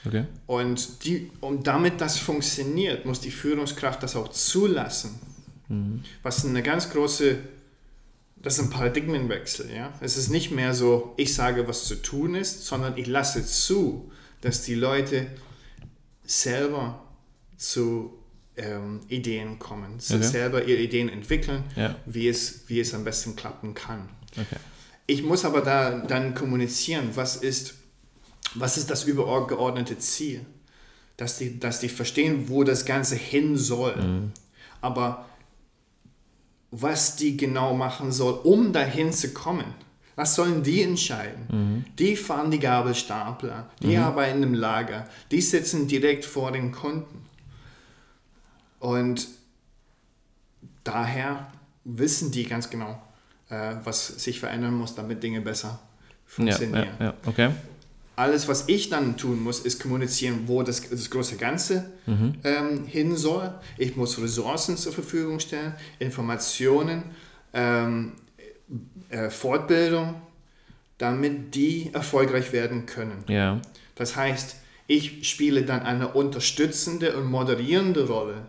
Okay. 0.05 0.25
Und 0.47 1.03
die, 1.03 1.29
um 1.41 1.61
damit 1.61 1.99
das 1.99 2.17
funktioniert, 2.17 3.05
muss 3.05 3.19
die 3.19 3.31
Führungskraft 3.31 4.01
das 4.01 4.15
auch 4.15 4.29
zulassen. 4.29 5.19
Mhm. 5.67 6.03
Was 6.23 6.45
eine 6.45 6.63
ganz 6.63 6.89
große, 6.89 7.37
das 8.37 8.57
ist 8.57 8.63
ein 8.63 8.69
Paradigmenwechsel. 8.69 9.69
Ja? 9.69 9.93
Es 9.99 10.15
ist 10.15 10.29
nicht 10.29 10.51
mehr 10.51 10.73
so, 10.73 11.13
ich 11.17 11.35
sage, 11.35 11.67
was 11.67 11.85
zu 11.85 12.01
tun 12.01 12.35
ist, 12.35 12.65
sondern 12.65 12.97
ich 12.97 13.07
lasse 13.07 13.45
zu, 13.45 14.09
dass 14.39 14.63
die 14.63 14.75
Leute 14.75 15.27
selber 16.23 17.03
zu 17.57 18.20
ähm, 18.61 19.01
Ideen 19.07 19.59
kommen, 19.59 19.95
okay. 19.95 20.23
selber 20.23 20.65
ihre 20.65 20.81
Ideen 20.81 21.09
entwickeln, 21.09 21.63
ja. 21.75 21.95
wie, 22.05 22.27
es, 22.27 22.63
wie 22.67 22.79
es 22.79 22.93
am 22.93 23.03
besten 23.03 23.35
klappen 23.35 23.73
kann. 23.73 24.09
Okay. 24.31 24.57
Ich 25.07 25.23
muss 25.23 25.43
aber 25.43 25.61
da 25.61 25.99
dann 25.99 26.35
kommunizieren, 26.35 27.09
was 27.15 27.35
ist 27.35 27.75
was 28.55 28.77
ist 28.77 28.89
das 28.89 29.03
übergeordnete 29.05 29.97
Ziel? 29.97 30.45
Dass 31.17 31.37
die, 31.37 31.59
dass 31.59 31.79
die 31.79 31.89
verstehen, 31.89 32.49
wo 32.49 32.63
das 32.63 32.85
Ganze 32.85 33.15
hin 33.15 33.55
soll. 33.57 33.95
Mhm. 33.95 34.31
Aber 34.81 35.25
was 36.71 37.15
die 37.15 37.37
genau 37.37 37.73
machen 37.75 38.11
soll, 38.11 38.33
um 38.43 38.73
dahin 38.73 39.11
zu 39.11 39.33
kommen, 39.33 39.73
was 40.15 40.35
sollen 40.35 40.63
die 40.63 40.81
entscheiden? 40.81 41.47
Mhm. 41.49 41.85
Die 41.97 42.15
fahren 42.15 42.51
die 42.51 42.59
Gabelstapler, 42.59 43.69
die 43.81 43.97
mhm. 43.97 44.03
arbeiten 44.03 44.43
im 44.43 44.53
Lager, 44.53 45.07
die 45.31 45.41
sitzen 45.41 45.87
direkt 45.87 46.25
vor 46.25 46.51
den 46.51 46.71
Kunden. 46.71 47.25
Und 48.81 49.27
daher 50.83 51.49
wissen 51.85 52.31
die 52.31 52.43
ganz 52.43 52.69
genau, 52.69 53.01
äh, 53.49 53.75
was 53.85 54.07
sich 54.07 54.41
verändern 54.41 54.73
muss, 54.73 54.93
damit 54.93 55.23
Dinge 55.23 55.39
besser 55.39 55.79
funktionieren. 56.25 56.89
Ja, 56.99 57.05
ja, 57.05 57.05
ja. 57.05 57.13
Okay 57.25 57.51
alles, 58.21 58.47
was 58.47 58.65
ich 58.67 58.89
dann 58.89 59.17
tun 59.17 59.41
muss, 59.41 59.59
ist 59.59 59.81
kommunizieren, 59.81 60.43
wo 60.45 60.61
das, 60.61 60.87
das 60.87 61.09
große 61.09 61.37
Ganze 61.37 61.91
mhm. 62.05 62.35
ähm, 62.43 62.85
hin 62.85 63.15
soll. 63.15 63.51
Ich 63.77 63.95
muss 63.95 64.21
Ressourcen 64.21 64.77
zur 64.77 64.93
Verfügung 64.93 65.39
stellen, 65.39 65.73
Informationen, 65.97 67.03
ähm, 67.53 68.13
äh, 69.09 69.29
Fortbildung, 69.29 70.15
damit 70.99 71.55
die 71.55 71.89
erfolgreich 71.93 72.53
werden 72.53 72.85
können. 72.85 73.23
Ja. 73.27 73.59
Das 73.95 74.15
heißt, 74.15 74.57
ich 74.85 75.27
spiele 75.27 75.63
dann 75.63 75.81
eine 75.81 76.09
unterstützende 76.09 77.17
und 77.17 77.25
moderierende 77.25 78.07
Rolle, 78.07 78.45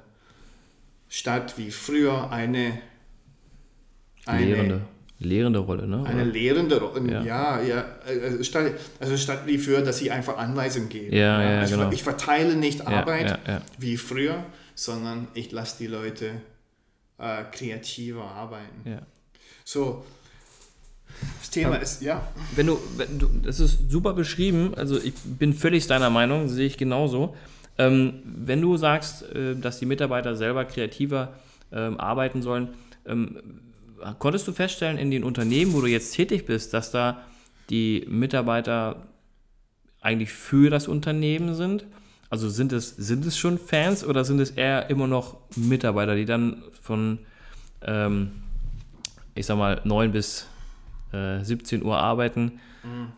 statt 1.12 1.58
wie 1.58 1.70
früher 1.70 2.30
eine, 2.30 2.78
eine 4.24 4.44
Lehrende 4.46 4.80
lehrende 5.18 5.58
Rolle, 5.60 5.86
ne? 5.86 6.04
Eine 6.04 6.24
lehrende 6.24 6.80
Rolle, 6.80 7.12
ja. 7.12 7.22
ja, 7.22 7.62
ja. 7.62 7.84
Also 8.04 8.42
statt, 8.42 8.72
also 8.98 9.16
statt 9.16 9.42
wie 9.46 9.58
früher, 9.58 9.82
dass 9.82 10.00
ich 10.00 10.10
einfach 10.10 10.38
Anweisungen 10.38 10.88
gebe. 10.88 11.14
Ja, 11.14 11.40
ja, 11.42 11.60
also 11.60 11.76
genau. 11.76 11.92
Ich 11.92 12.02
verteile 12.02 12.56
nicht 12.56 12.86
Arbeit 12.86 13.38
wie 13.78 13.98
früher, 13.98 14.42
sondern 14.74 15.28
ich 15.34 15.52
lasse 15.52 15.76
die 15.78 15.86
Leute 15.86 16.30
äh, 17.18 17.44
kreativer 17.52 18.24
arbeiten. 18.24 18.88
Ja. 18.88 19.02
So, 19.64 20.04
das 21.40 21.50
Thema 21.50 21.74
Aber 21.74 21.82
ist, 21.82 22.02
ja. 22.02 22.26
Wenn 22.56 22.66
du, 22.66 22.80
wenn 22.96 23.18
du, 23.18 23.28
das 23.44 23.60
ist 23.60 23.90
super 23.90 24.14
beschrieben, 24.14 24.74
also 24.74 24.98
ich 24.98 25.14
bin 25.22 25.52
völlig 25.52 25.86
deiner 25.86 26.10
Meinung, 26.10 26.48
sehe 26.48 26.66
ich 26.66 26.78
genauso. 26.78 27.36
Ähm, 27.78 28.22
wenn 28.24 28.60
du 28.60 28.76
sagst, 28.76 29.22
äh, 29.34 29.56
dass 29.56 29.78
die 29.78 29.86
Mitarbeiter 29.86 30.36
selber 30.36 30.64
kreativer 30.64 31.34
ähm, 31.72 31.98
arbeiten 31.98 32.42
sollen, 32.42 32.68
ähm, 33.06 33.38
konntest 34.18 34.46
du 34.48 34.52
feststellen 34.52 34.98
in 34.98 35.10
den 35.10 35.24
Unternehmen, 35.24 35.72
wo 35.72 35.80
du 35.80 35.86
jetzt 35.86 36.14
tätig 36.14 36.46
bist, 36.46 36.74
dass 36.74 36.90
da 36.90 37.22
die 37.70 38.04
Mitarbeiter 38.08 39.06
eigentlich 40.00 40.32
für 40.32 40.70
das 40.70 40.88
Unternehmen 40.88 41.54
sind? 41.54 41.86
Also 42.28 42.48
sind 42.48 42.72
es, 42.72 42.90
sind 42.90 43.24
es 43.26 43.36
schon 43.36 43.58
Fans 43.58 44.04
oder 44.04 44.24
sind 44.24 44.40
es 44.40 44.50
eher 44.50 44.90
immer 44.90 45.06
noch 45.06 45.36
Mitarbeiter, 45.56 46.14
die 46.14 46.24
dann 46.24 46.62
von, 46.80 47.18
ähm, 47.82 48.32
ich 49.34 49.46
sag 49.46 49.58
mal, 49.58 49.80
9 49.84 50.12
bis 50.12 50.46
äh, 51.12 51.42
17 51.42 51.84
Uhr 51.84 51.98
arbeiten? 51.98 52.60
Mhm. 52.82 53.12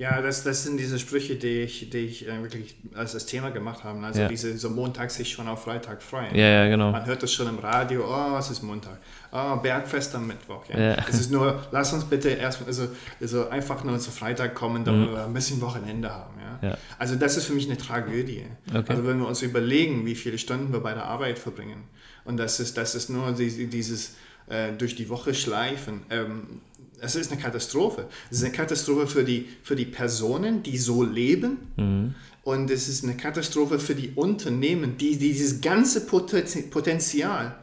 Ja, 0.00 0.22
das, 0.22 0.44
das 0.44 0.62
sind 0.62 0.78
diese 0.78 0.98
Sprüche, 0.98 1.36
die 1.36 1.60
ich, 1.60 1.90
die 1.90 1.98
ich 1.98 2.26
äh, 2.26 2.40
wirklich 2.40 2.74
als 2.94 3.12
das 3.12 3.26
Thema 3.26 3.50
gemacht 3.50 3.84
habe. 3.84 4.00
Also 4.00 4.22
ja. 4.22 4.28
diese 4.28 4.56
so 4.56 4.70
Montag 4.70 5.10
sich 5.10 5.30
schon 5.30 5.46
auf 5.46 5.64
Freitag 5.64 6.02
freuen. 6.02 6.34
Ja, 6.34 6.46
ja, 6.46 6.68
genau. 6.70 6.90
Man 6.90 7.04
hört 7.04 7.22
das 7.22 7.30
schon 7.30 7.46
im 7.46 7.58
Radio, 7.58 8.06
oh, 8.08 8.38
es 8.38 8.48
ist 8.48 8.62
Montag. 8.62 8.96
Oh, 9.30 9.56
Bergfest 9.56 10.14
am 10.14 10.26
Mittwoch. 10.26 10.64
Ja. 10.70 10.80
ja. 10.80 10.96
Es 11.06 11.20
ist 11.20 11.30
nur, 11.30 11.62
lass 11.70 11.92
uns 11.92 12.04
bitte 12.04 12.30
erstmal, 12.30 12.68
also, 12.68 12.88
also 13.20 13.50
einfach 13.50 13.84
nur 13.84 13.98
zu 13.98 14.10
Freitag 14.10 14.54
kommen, 14.54 14.86
damit 14.86 15.10
mhm. 15.10 15.12
wir 15.12 15.24
ein 15.26 15.34
bisschen 15.34 15.60
Wochenende 15.60 16.10
haben. 16.10 16.32
Ja? 16.40 16.70
ja? 16.70 16.78
Also 16.98 17.16
das 17.16 17.36
ist 17.36 17.44
für 17.44 17.52
mich 17.52 17.66
eine 17.66 17.76
Tragödie. 17.76 18.46
Okay. 18.70 18.82
Also 18.88 19.06
wenn 19.06 19.18
wir 19.18 19.26
uns 19.26 19.42
überlegen, 19.42 20.06
wie 20.06 20.14
viele 20.14 20.38
Stunden 20.38 20.72
wir 20.72 20.80
bei 20.80 20.94
der 20.94 21.04
Arbeit 21.04 21.38
verbringen 21.38 21.84
und 22.24 22.38
das 22.38 22.58
ist, 22.58 22.78
das 22.78 22.94
ist 22.94 23.10
nur 23.10 23.32
dieses 23.32 24.16
äh, 24.48 24.72
durch 24.72 24.96
die 24.96 25.10
Woche 25.10 25.34
schleifen. 25.34 26.04
Ähm, 26.08 26.62
es 27.00 27.16
ist 27.16 27.32
eine 27.32 27.40
Katastrophe. 27.40 28.06
Es 28.30 28.38
ist 28.38 28.44
eine 28.44 28.52
Katastrophe 28.52 29.06
für 29.06 29.24
die, 29.24 29.48
für 29.62 29.76
die 29.76 29.86
Personen, 29.86 30.62
die 30.62 30.78
so 30.78 31.02
leben. 31.02 31.58
Mhm. 31.76 32.14
Und 32.42 32.70
es 32.70 32.88
ist 32.88 33.04
eine 33.04 33.16
Katastrophe 33.16 33.78
für 33.78 33.94
die 33.94 34.10
Unternehmen, 34.10 34.96
die, 34.96 35.16
die 35.16 35.32
dieses 35.32 35.60
ganze 35.60 36.06
Potenzial 36.06 37.56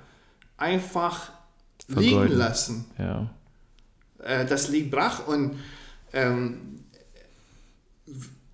einfach 0.57 1.31
Vergeuden. 1.87 2.23
liegen 2.23 2.37
lassen. 2.37 2.85
Ja. 2.97 3.29
Äh, 4.23 4.45
das 4.45 4.69
liegt 4.69 4.91
brach 4.91 5.27
und 5.27 5.57
ähm, 6.13 6.79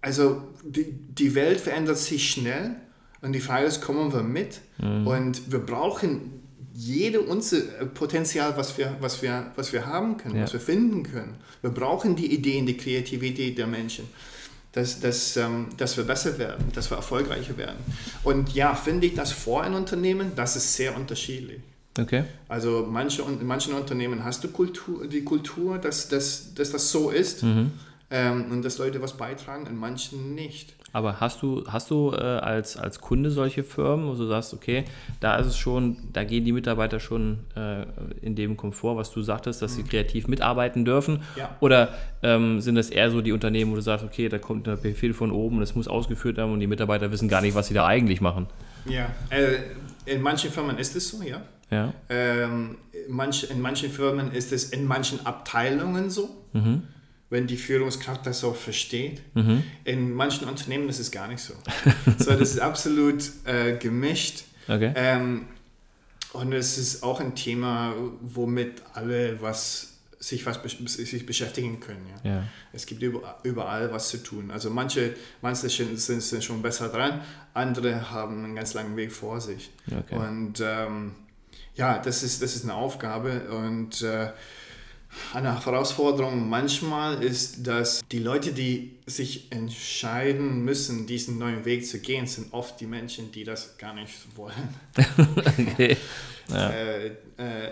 also 0.01 0.43
die, 0.63 0.91
die 0.91 1.35
Welt 1.35 1.59
verändert 1.59 1.97
sich 1.97 2.29
schnell 2.29 2.75
und 3.21 3.33
die 3.33 3.39
Frage 3.39 3.65
ist, 3.65 3.81
kommen 3.81 4.11
wir 4.11 4.23
mit? 4.23 4.61
Mhm. 4.77 5.07
Und 5.07 5.51
wir 5.51 5.59
brauchen 5.59 6.42
jede 6.73 7.21
unser 7.21 7.57
äh, 7.57 7.85
Potenzial, 7.85 8.57
was 8.57 8.77
wir, 8.77 8.95
was 8.99 9.21
wir, 9.21 9.51
was 9.55 9.73
wir 9.73 9.85
haben 9.85 10.17
können, 10.17 10.35
ja. 10.35 10.43
was 10.43 10.53
wir 10.53 10.59
finden 10.59 11.03
können. 11.03 11.35
Wir 11.61 11.69
brauchen 11.69 12.15
die 12.15 12.33
Ideen, 12.33 12.65
die 12.65 12.77
Kreativität 12.77 13.57
der 13.57 13.67
Menschen, 13.67 14.07
dass, 14.71 14.99
dass, 14.99 15.37
ähm, 15.37 15.67
dass 15.77 15.95
wir 15.97 16.03
besser 16.03 16.37
werden, 16.37 16.65
dass 16.73 16.89
wir 16.89 16.97
erfolgreicher 16.97 17.57
werden. 17.57 17.77
Und 18.23 18.53
ja, 18.53 18.73
finde 18.75 19.07
ich 19.07 19.13
das 19.13 19.31
vor 19.31 19.63
ein 19.63 19.73
Unternehmen, 19.73 20.31
das 20.35 20.55
ist 20.55 20.75
sehr 20.75 20.95
unterschiedlich. 20.95 21.61
Okay. 21.99 22.23
Also 22.49 22.87
manche, 22.89 23.21
in 23.21 23.45
manchen 23.45 23.75
Unternehmen 23.75 24.23
hast 24.23 24.43
du 24.43 24.47
Kultur, 24.47 25.07
die 25.07 25.23
Kultur, 25.23 25.77
dass, 25.77 26.09
dass, 26.09 26.55
dass 26.55 26.71
das 26.71 26.89
so 26.89 27.11
ist 27.11 27.43
mhm. 27.43 27.71
ähm, 28.09 28.51
und 28.51 28.63
dass 28.63 28.79
Leute 28.79 28.99
was 28.99 29.15
beitragen, 29.15 29.67
in 29.67 29.77
manchen 29.77 30.33
nicht. 30.33 30.73
Aber 30.93 31.19
hast 31.19 31.41
du, 31.41 31.63
hast 31.67 31.89
du 31.89 32.11
äh, 32.11 32.21
als, 32.21 32.77
als 32.77 33.01
Kunde 33.01 33.31
solche 33.31 33.63
Firmen, 33.63 34.07
wo 34.07 34.13
du 34.13 34.27
sagst, 34.27 34.53
okay, 34.53 34.85
da 35.19 35.37
ist 35.37 35.47
es 35.47 35.57
schon, 35.57 35.97
da 36.13 36.23
gehen 36.23 36.45
die 36.45 36.51
Mitarbeiter 36.51 36.99
schon 36.99 37.39
äh, 37.55 37.85
in 38.21 38.35
dem 38.35 38.55
Komfort, 38.55 38.95
was 38.95 39.11
du 39.11 39.23
sagtest, 39.23 39.63
dass 39.63 39.71
mhm. 39.71 39.75
sie 39.77 39.83
kreativ 39.85 40.27
mitarbeiten 40.27 40.85
dürfen? 40.85 41.23
Ja. 41.35 41.57
Oder 41.61 41.89
ähm, 42.21 42.61
sind 42.61 42.75
das 42.75 42.91
eher 42.91 43.09
so 43.09 43.21
die 43.21 43.31
Unternehmen, 43.31 43.71
wo 43.71 43.75
du 43.75 43.81
sagst, 43.81 44.05
okay, 44.05 44.29
da 44.29 44.37
kommt 44.37 44.67
ein 44.69 44.79
Befehl 44.79 45.15
von 45.15 45.31
oben, 45.31 45.59
das 45.59 45.73
muss 45.73 45.87
ausgeführt 45.87 46.37
werden 46.37 46.53
und 46.53 46.59
die 46.59 46.67
Mitarbeiter 46.67 47.11
wissen 47.11 47.27
gar 47.27 47.41
nicht, 47.41 47.55
was 47.55 47.67
sie 47.67 47.73
da 47.73 47.87
eigentlich 47.87 48.21
machen? 48.21 48.45
Ja, 48.85 49.09
äh, 49.31 49.57
in 50.05 50.21
manchen 50.21 50.51
Firmen 50.51 50.77
ist 50.77 50.95
es 50.95 51.09
so, 51.09 51.23
ja. 51.23 51.41
ja. 51.71 51.91
Ähm, 52.09 52.77
manch, 53.09 53.49
in 53.49 53.61
manchen 53.61 53.89
Firmen 53.89 54.31
ist 54.31 54.53
es 54.53 54.65
in 54.65 54.85
manchen 54.85 55.25
Abteilungen 55.25 56.11
so. 56.11 56.29
Mhm 56.53 56.83
wenn 57.33 57.47
die 57.47 57.57
Führungskraft 57.57 58.27
das 58.27 58.39
so 58.41 58.53
versteht. 58.53 59.23
Mhm. 59.33 59.63
In 59.85 60.13
manchen 60.13 60.47
Unternehmen 60.47 60.87
ist 60.87 60.99
es 60.99 61.09
gar 61.09 61.27
nicht 61.27 61.41
so. 61.41 61.55
so 62.19 62.31
das 62.31 62.51
ist 62.51 62.59
absolut 62.59 63.23
äh, 63.45 63.75
gemischt. 63.77 64.43
Okay. 64.67 64.93
Ähm, 64.95 65.47
und 66.33 66.53
es 66.53 66.77
ist 66.77 67.01
auch 67.01 67.19
ein 67.19 67.35
Thema, 67.35 67.95
womit 68.21 68.83
alle 68.93 69.41
was 69.41 69.89
sich 70.19 70.45
was 70.45 70.61
sich 70.61 71.25
beschäftigen 71.25 71.79
können. 71.79 72.05
Ja. 72.23 72.31
ja. 72.31 72.43
Es 72.71 72.85
gibt 72.85 73.01
überall 73.01 73.91
was 73.91 74.09
zu 74.09 74.21
tun. 74.21 74.51
Also 74.51 74.69
manche, 74.69 75.15
manche 75.41 75.69
sind, 75.69 75.97
sind 75.97 76.43
schon 76.43 76.61
besser 76.61 76.89
dran, 76.89 77.21
andere 77.55 78.11
haben 78.11 78.43
einen 78.43 78.55
ganz 78.55 78.75
langen 78.75 78.95
Weg 78.95 79.11
vor 79.11 79.41
sich. 79.41 79.71
Okay. 79.87 80.15
Und 80.15 80.61
ähm, 80.63 81.13
ja, 81.73 81.97
das 81.97 82.21
ist, 82.21 82.43
das 82.43 82.55
ist 82.55 82.63
eine 82.63 82.75
Aufgabe 82.75 83.49
und 83.49 84.03
äh, 84.03 84.29
eine 85.33 85.65
Herausforderung 85.65 86.49
manchmal 86.49 87.23
ist, 87.23 87.65
dass 87.65 88.01
die 88.11 88.19
Leute, 88.19 88.51
die 88.51 88.97
sich 89.05 89.51
entscheiden 89.51 90.63
müssen, 90.63 91.07
diesen 91.07 91.37
neuen 91.37 91.65
Weg 91.65 91.85
zu 91.85 91.99
gehen, 91.99 92.27
sind 92.27 92.53
oft 92.53 92.79
die 92.79 92.87
Menschen, 92.87 93.31
die 93.31 93.43
das 93.43 93.77
gar 93.77 93.93
nicht 93.93 94.13
wollen. 94.35 94.69
okay. 95.59 95.97
Ja. 96.49 96.69
Äh, 96.69 97.07
äh, 97.07 97.11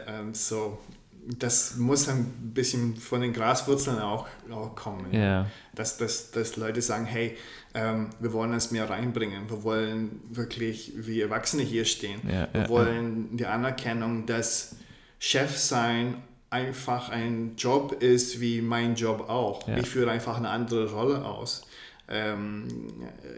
ähm, 0.07 0.33
so, 0.33 0.79
das 1.25 1.75
muss 1.77 2.07
ein 2.09 2.25
bisschen 2.53 2.95
von 2.95 3.21
den 3.21 3.33
Graswurzeln 3.33 3.99
auch, 3.99 4.27
auch 4.49 4.75
kommen. 4.75 5.13
Ja. 5.13 5.47
Dass, 5.75 5.97
dass, 5.97 6.31
dass 6.31 6.57
Leute 6.57 6.81
sagen, 6.81 7.05
hey, 7.05 7.37
ähm, 7.73 8.09
wir 8.19 8.33
wollen 8.33 8.51
das 8.51 8.71
mehr 8.71 8.89
reinbringen. 8.89 9.49
Wir 9.49 9.63
wollen 9.63 10.21
wirklich 10.29 10.93
wie 10.95 11.21
Erwachsene 11.21 11.63
hier 11.63 11.85
stehen. 11.85 12.21
Ja, 12.29 12.47
wir 12.53 12.69
wollen 12.69 13.37
die 13.37 13.45
Anerkennung, 13.45 14.25
dass 14.25 14.75
Chef 15.19 15.57
sein 15.57 16.15
einfach 16.51 17.09
ein 17.09 17.53
Job 17.57 18.03
ist 18.03 18.39
wie 18.41 18.61
mein 18.61 18.95
Job 18.95 19.29
auch. 19.29 19.67
Ich 19.69 19.87
führe 19.87 20.11
einfach 20.11 20.37
eine 20.37 20.49
andere 20.49 20.91
Rolle 20.91 21.25
aus. 21.25 21.63
Ähm, 22.09 22.67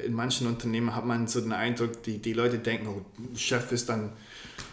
in 0.03 0.13
manchen 0.13 0.47
Unternehmen 0.47 0.95
hat 0.95 1.05
man 1.05 1.27
so 1.27 1.39
den 1.39 1.53
Eindruck, 1.53 2.01
die, 2.03 2.17
die 2.17 2.33
Leute 2.33 2.57
denken, 2.57 2.87
oh, 2.87 3.37
Chef 3.37 3.71
ist 3.71 3.87
dann 3.87 4.11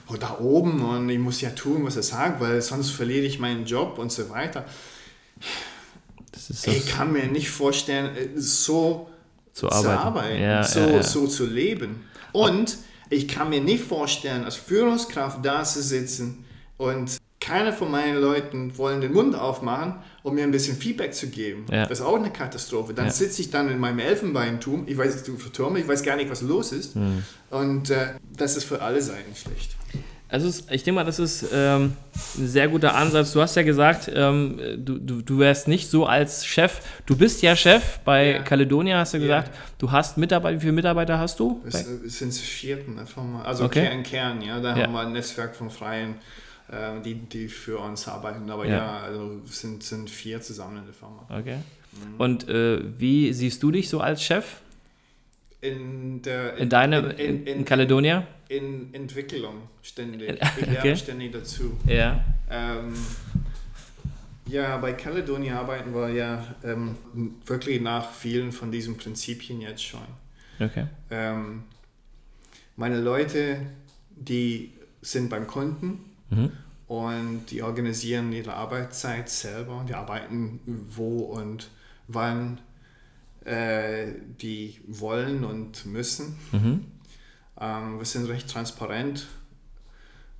oh, 0.08 0.16
da 0.18 0.38
oben 0.38 0.82
und 0.82 1.10
ich 1.10 1.18
muss 1.18 1.42
ja 1.42 1.50
tun, 1.50 1.84
was 1.84 1.96
er 1.96 2.02
sagt, 2.02 2.40
weil 2.40 2.62
sonst 2.62 2.90
verliere 2.92 3.26
ich 3.26 3.38
meinen 3.38 3.66
Job 3.66 3.98
und 3.98 4.10
so 4.10 4.30
weiter. 4.30 4.64
ich 6.48 6.86
kann 6.86 7.12
mir 7.12 7.26
nicht 7.26 7.50
vorstellen, 7.50 8.10
so 8.36 9.10
zu 9.52 9.70
arbeiten, 9.70 9.84
zu 9.84 9.90
arbeiten 9.90 10.40
ja, 10.40 10.64
so, 10.64 10.80
ja, 10.80 10.90
ja. 10.92 11.02
so 11.02 11.26
zu 11.26 11.44
leben. 11.44 12.06
Und 12.32 12.78
ich 13.10 13.28
kann 13.28 13.50
mir 13.50 13.60
nicht 13.60 13.84
vorstellen, 13.84 14.44
als 14.44 14.56
Führungskraft 14.56 15.44
da 15.44 15.62
zu 15.62 15.82
sitzen 15.82 16.46
und 16.78 17.20
keiner 17.40 17.72
von 17.72 17.90
meinen 17.90 18.20
Leuten 18.20 18.76
wollen 18.76 19.00
den 19.00 19.12
Mund 19.12 19.34
aufmachen, 19.34 19.94
um 20.22 20.34
mir 20.34 20.44
ein 20.44 20.50
bisschen 20.50 20.76
Feedback 20.76 21.14
zu 21.14 21.28
geben. 21.28 21.64
Ja. 21.70 21.86
Das 21.86 22.00
ist 22.00 22.04
auch 22.04 22.16
eine 22.16 22.30
Katastrophe. 22.30 22.92
Dann 22.92 23.06
ja. 23.06 23.10
sitze 23.10 23.40
ich 23.40 23.50
dann 23.50 23.70
in 23.70 23.78
meinem 23.78 23.98
Elfenbeintum, 23.98 24.84
ich 24.86 24.96
weiß, 24.96 25.24
du 25.24 25.36
Turme, 25.36 25.80
ich 25.80 25.88
weiß 25.88 26.02
gar 26.02 26.16
nicht, 26.16 26.30
was 26.30 26.42
los 26.42 26.72
ist. 26.72 26.96
Mhm. 26.96 27.24
Und 27.50 27.90
äh, 27.90 28.14
das 28.36 28.56
ist 28.56 28.64
für 28.64 28.82
alle 28.82 29.00
Seiten 29.00 29.34
schlecht. 29.34 29.74
Also 30.28 30.48
ich 30.70 30.84
denke 30.84 30.92
mal, 30.92 31.04
das 31.04 31.18
ist 31.18 31.44
ähm, 31.52 31.96
ein 32.38 32.46
sehr 32.46 32.68
guter 32.68 32.94
Ansatz. 32.94 33.32
Du 33.32 33.40
hast 33.40 33.56
ja 33.56 33.62
gesagt, 33.62 34.08
ähm, 34.14 34.60
du, 34.76 34.98
du, 34.98 35.22
du 35.22 35.38
wärst 35.40 35.66
nicht 35.66 35.90
so 35.90 36.06
als 36.06 36.46
Chef. 36.46 36.82
Du 37.06 37.16
bist 37.16 37.42
ja 37.42 37.56
Chef 37.56 37.98
bei 38.04 38.34
ja. 38.34 38.42
Caledonia, 38.42 38.98
hast 38.98 39.14
du 39.14 39.18
gesagt. 39.18 39.48
Ja. 39.48 39.60
Du 39.78 39.90
hast 39.90 40.18
Mitarbeiter. 40.18 40.56
Wie 40.56 40.60
viele 40.60 40.72
Mitarbeiter 40.72 41.18
hast 41.18 41.40
du? 41.40 41.60
Es, 41.66 41.84
es 41.84 42.18
sind 42.18 42.32
vierten. 42.32 43.00
Also 43.42 43.64
okay. 43.64 43.88
Kern, 43.88 44.02
Kern, 44.04 44.42
ja. 44.42 44.60
Da 44.60 44.76
ja. 44.76 44.84
haben 44.84 44.92
wir 44.92 45.00
ein 45.00 45.12
Netzwerk 45.12 45.56
von 45.56 45.68
Freien 45.68 46.14
äh, 46.70 47.00
die, 47.04 47.14
die 47.14 47.48
für 47.48 47.78
uns 47.78 48.06
arbeiten. 48.08 48.48
Aber 48.50 48.64
ja, 48.64 48.76
ja 48.76 49.00
also 49.00 49.40
sind, 49.46 49.82
sind 49.82 50.08
vier 50.08 50.40
zusammen 50.40 50.78
in 50.78 50.84
der 50.84 50.94
Firma. 50.94 51.26
Okay. 51.28 51.58
Mhm. 51.92 52.20
Und 52.20 52.48
äh, 52.48 52.80
wie 52.98 53.32
siehst 53.32 53.62
du 53.62 53.70
dich 53.70 53.88
so 53.88 54.00
als 54.00 54.22
Chef? 54.22 54.60
In, 55.60 56.22
der, 56.22 56.54
in, 56.54 56.62
in 56.64 56.68
deinem, 56.68 57.10
in, 57.10 57.18
in, 57.18 57.46
in 57.46 57.64
Caledonia? 57.64 58.26
In 58.48 58.94
Entwicklung 58.94 59.62
ständig. 59.82 60.30
Ich 60.30 60.66
lerne 60.66 60.78
okay. 60.78 60.96
ständig 60.96 61.32
dazu. 61.32 61.78
Ja. 61.86 62.24
Ähm, 62.50 62.94
ja, 64.46 64.76
bei 64.78 64.94
Caledonia 64.94 65.60
arbeiten 65.60 65.94
wir 65.94 66.08
ja 66.08 66.42
ähm, 66.64 66.96
wirklich 67.46 67.80
nach 67.80 68.10
vielen 68.10 68.52
von 68.52 68.72
diesen 68.72 68.96
Prinzipien 68.96 69.60
jetzt 69.60 69.84
schon. 69.84 70.00
Okay. 70.58 70.86
Ähm, 71.10 71.64
meine 72.76 73.00
Leute, 73.00 73.60
die 74.16 74.72
sind 75.02 75.30
beim 75.30 75.46
Kunden 75.46 76.09
Mhm. 76.30 76.52
Und 76.86 77.46
die 77.50 77.62
organisieren 77.62 78.32
ihre 78.32 78.54
Arbeitszeit 78.54 79.28
selber. 79.28 79.84
Die 79.88 79.94
arbeiten 79.94 80.60
wo 80.88 81.18
und 81.20 81.70
wann 82.08 82.60
äh, 83.44 84.12
die 84.40 84.80
wollen 84.86 85.44
und 85.44 85.86
müssen. 85.86 86.36
Mhm. 86.52 86.86
Ähm, 87.60 87.98
wir 87.98 88.06
sind 88.06 88.28
recht 88.28 88.50
transparent 88.50 89.26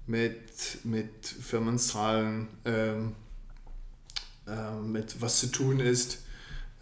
mit, 0.06 0.84
mit 0.84 1.26
Firmenzahlen, 1.26 2.48
ähm, 2.64 3.14
äh, 4.46 4.74
mit 4.80 5.20
was 5.20 5.38
zu 5.40 5.46
tun 5.52 5.80
ist, 5.80 6.24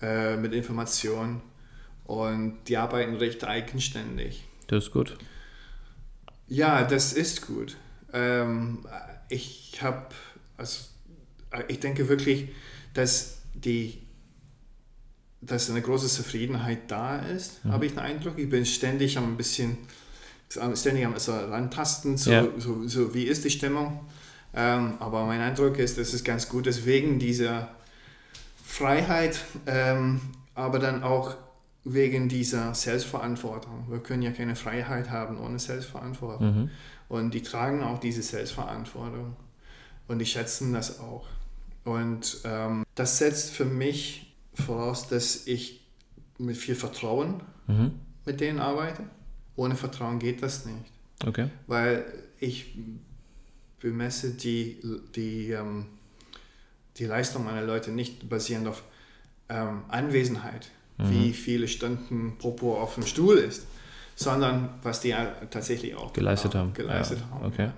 äh, 0.00 0.36
mit 0.36 0.54
Informationen. 0.54 1.42
Und 2.04 2.56
die 2.68 2.78
arbeiten 2.78 3.16
recht 3.16 3.44
eigenständig. 3.44 4.44
Das 4.68 4.84
ist 4.84 4.92
gut. 4.92 5.18
Ja, 6.46 6.84
das 6.84 7.12
ist 7.12 7.46
gut. 7.46 7.76
Ähm, 8.12 8.86
ich 9.28 9.78
habe, 9.82 10.06
also 10.56 10.80
ich 11.68 11.80
denke 11.80 12.08
wirklich, 12.08 12.50
dass 12.94 13.38
die 13.54 14.08
dass 15.40 15.70
eine 15.70 15.82
große 15.82 16.08
Zufriedenheit 16.08 16.90
da 16.90 17.20
ist, 17.20 17.64
mhm. 17.64 17.72
habe 17.72 17.86
ich 17.86 17.92
den 17.92 18.00
Eindruck. 18.00 18.38
Ich 18.38 18.50
bin 18.50 18.66
ständig 18.66 19.16
am 19.18 19.32
ein 19.32 19.36
bisschen, 19.36 19.78
ständig 20.74 21.06
am 21.06 21.16
so 21.18 21.32
rantasten, 21.32 22.16
so, 22.16 22.30
ja. 22.30 22.46
so, 22.58 22.86
so, 22.88 23.14
wie 23.14 23.24
ist 23.24 23.44
die 23.44 23.50
Stimmung. 23.50 24.00
Ähm, 24.54 24.94
aber 24.98 25.26
mein 25.26 25.40
Eindruck 25.40 25.78
ist, 25.78 25.98
dass 25.98 26.12
es 26.12 26.24
ganz 26.24 26.48
gut 26.48 26.66
ist 26.66 26.86
wegen 26.86 27.18
dieser 27.18 27.68
Freiheit, 28.64 29.38
ähm, 29.66 30.20
aber 30.54 30.78
dann 30.78 31.02
auch 31.02 31.36
wegen 31.84 32.28
dieser 32.28 32.74
Selbstverantwortung. 32.74 33.86
Wir 33.88 34.00
können 34.00 34.22
ja 34.22 34.30
keine 34.30 34.56
Freiheit 34.56 35.10
haben 35.10 35.38
ohne 35.38 35.58
Selbstverantwortung. 35.58 36.62
Mhm. 36.62 36.70
Und 37.08 37.32
die 37.32 37.42
tragen 37.42 37.82
auch 37.82 37.98
diese 37.98 38.22
Selbstverantwortung 38.22 39.36
und 40.08 40.18
die 40.18 40.26
schätzen 40.26 40.72
das 40.72 41.00
auch. 41.00 41.26
Und 41.84 42.38
ähm, 42.44 42.84
das 42.94 43.18
setzt 43.18 43.52
für 43.52 43.64
mich 43.64 44.34
voraus, 44.52 45.08
dass 45.08 45.46
ich 45.46 45.86
mit 46.38 46.56
viel 46.56 46.74
Vertrauen 46.74 47.42
mhm. 47.66 47.92
mit 48.26 48.40
denen 48.40 48.58
arbeite. 48.58 49.04
Ohne 49.56 49.74
Vertrauen 49.74 50.18
geht 50.18 50.42
das 50.42 50.66
nicht. 50.66 50.92
Okay. 51.24 51.48
Weil 51.66 52.04
ich 52.38 52.78
bemesse 53.80 54.32
die, 54.32 54.80
die, 55.14 55.50
ähm, 55.50 55.86
die 56.96 57.06
Leistung 57.06 57.44
meiner 57.44 57.62
Leute 57.62 57.90
nicht 57.90 58.28
basierend 58.28 58.68
auf 58.68 58.82
ähm, 59.48 59.84
Anwesenheit, 59.88 60.70
mhm. 60.98 61.10
wie 61.10 61.32
viele 61.32 61.68
Stunden 61.68 62.36
Popo 62.38 62.80
auf 62.80 62.94
dem 62.94 63.06
Stuhl 63.06 63.38
ist, 63.38 63.66
sondern 64.16 64.70
was 64.82 65.00
die 65.00 65.14
tatsächlich 65.50 65.94
auch 65.94 66.12
geleistet 66.12 66.54
haben. 66.54 66.72
Geleistet 66.74 67.20
ja. 67.20 67.30
haben 67.30 67.46
okay. 67.46 67.70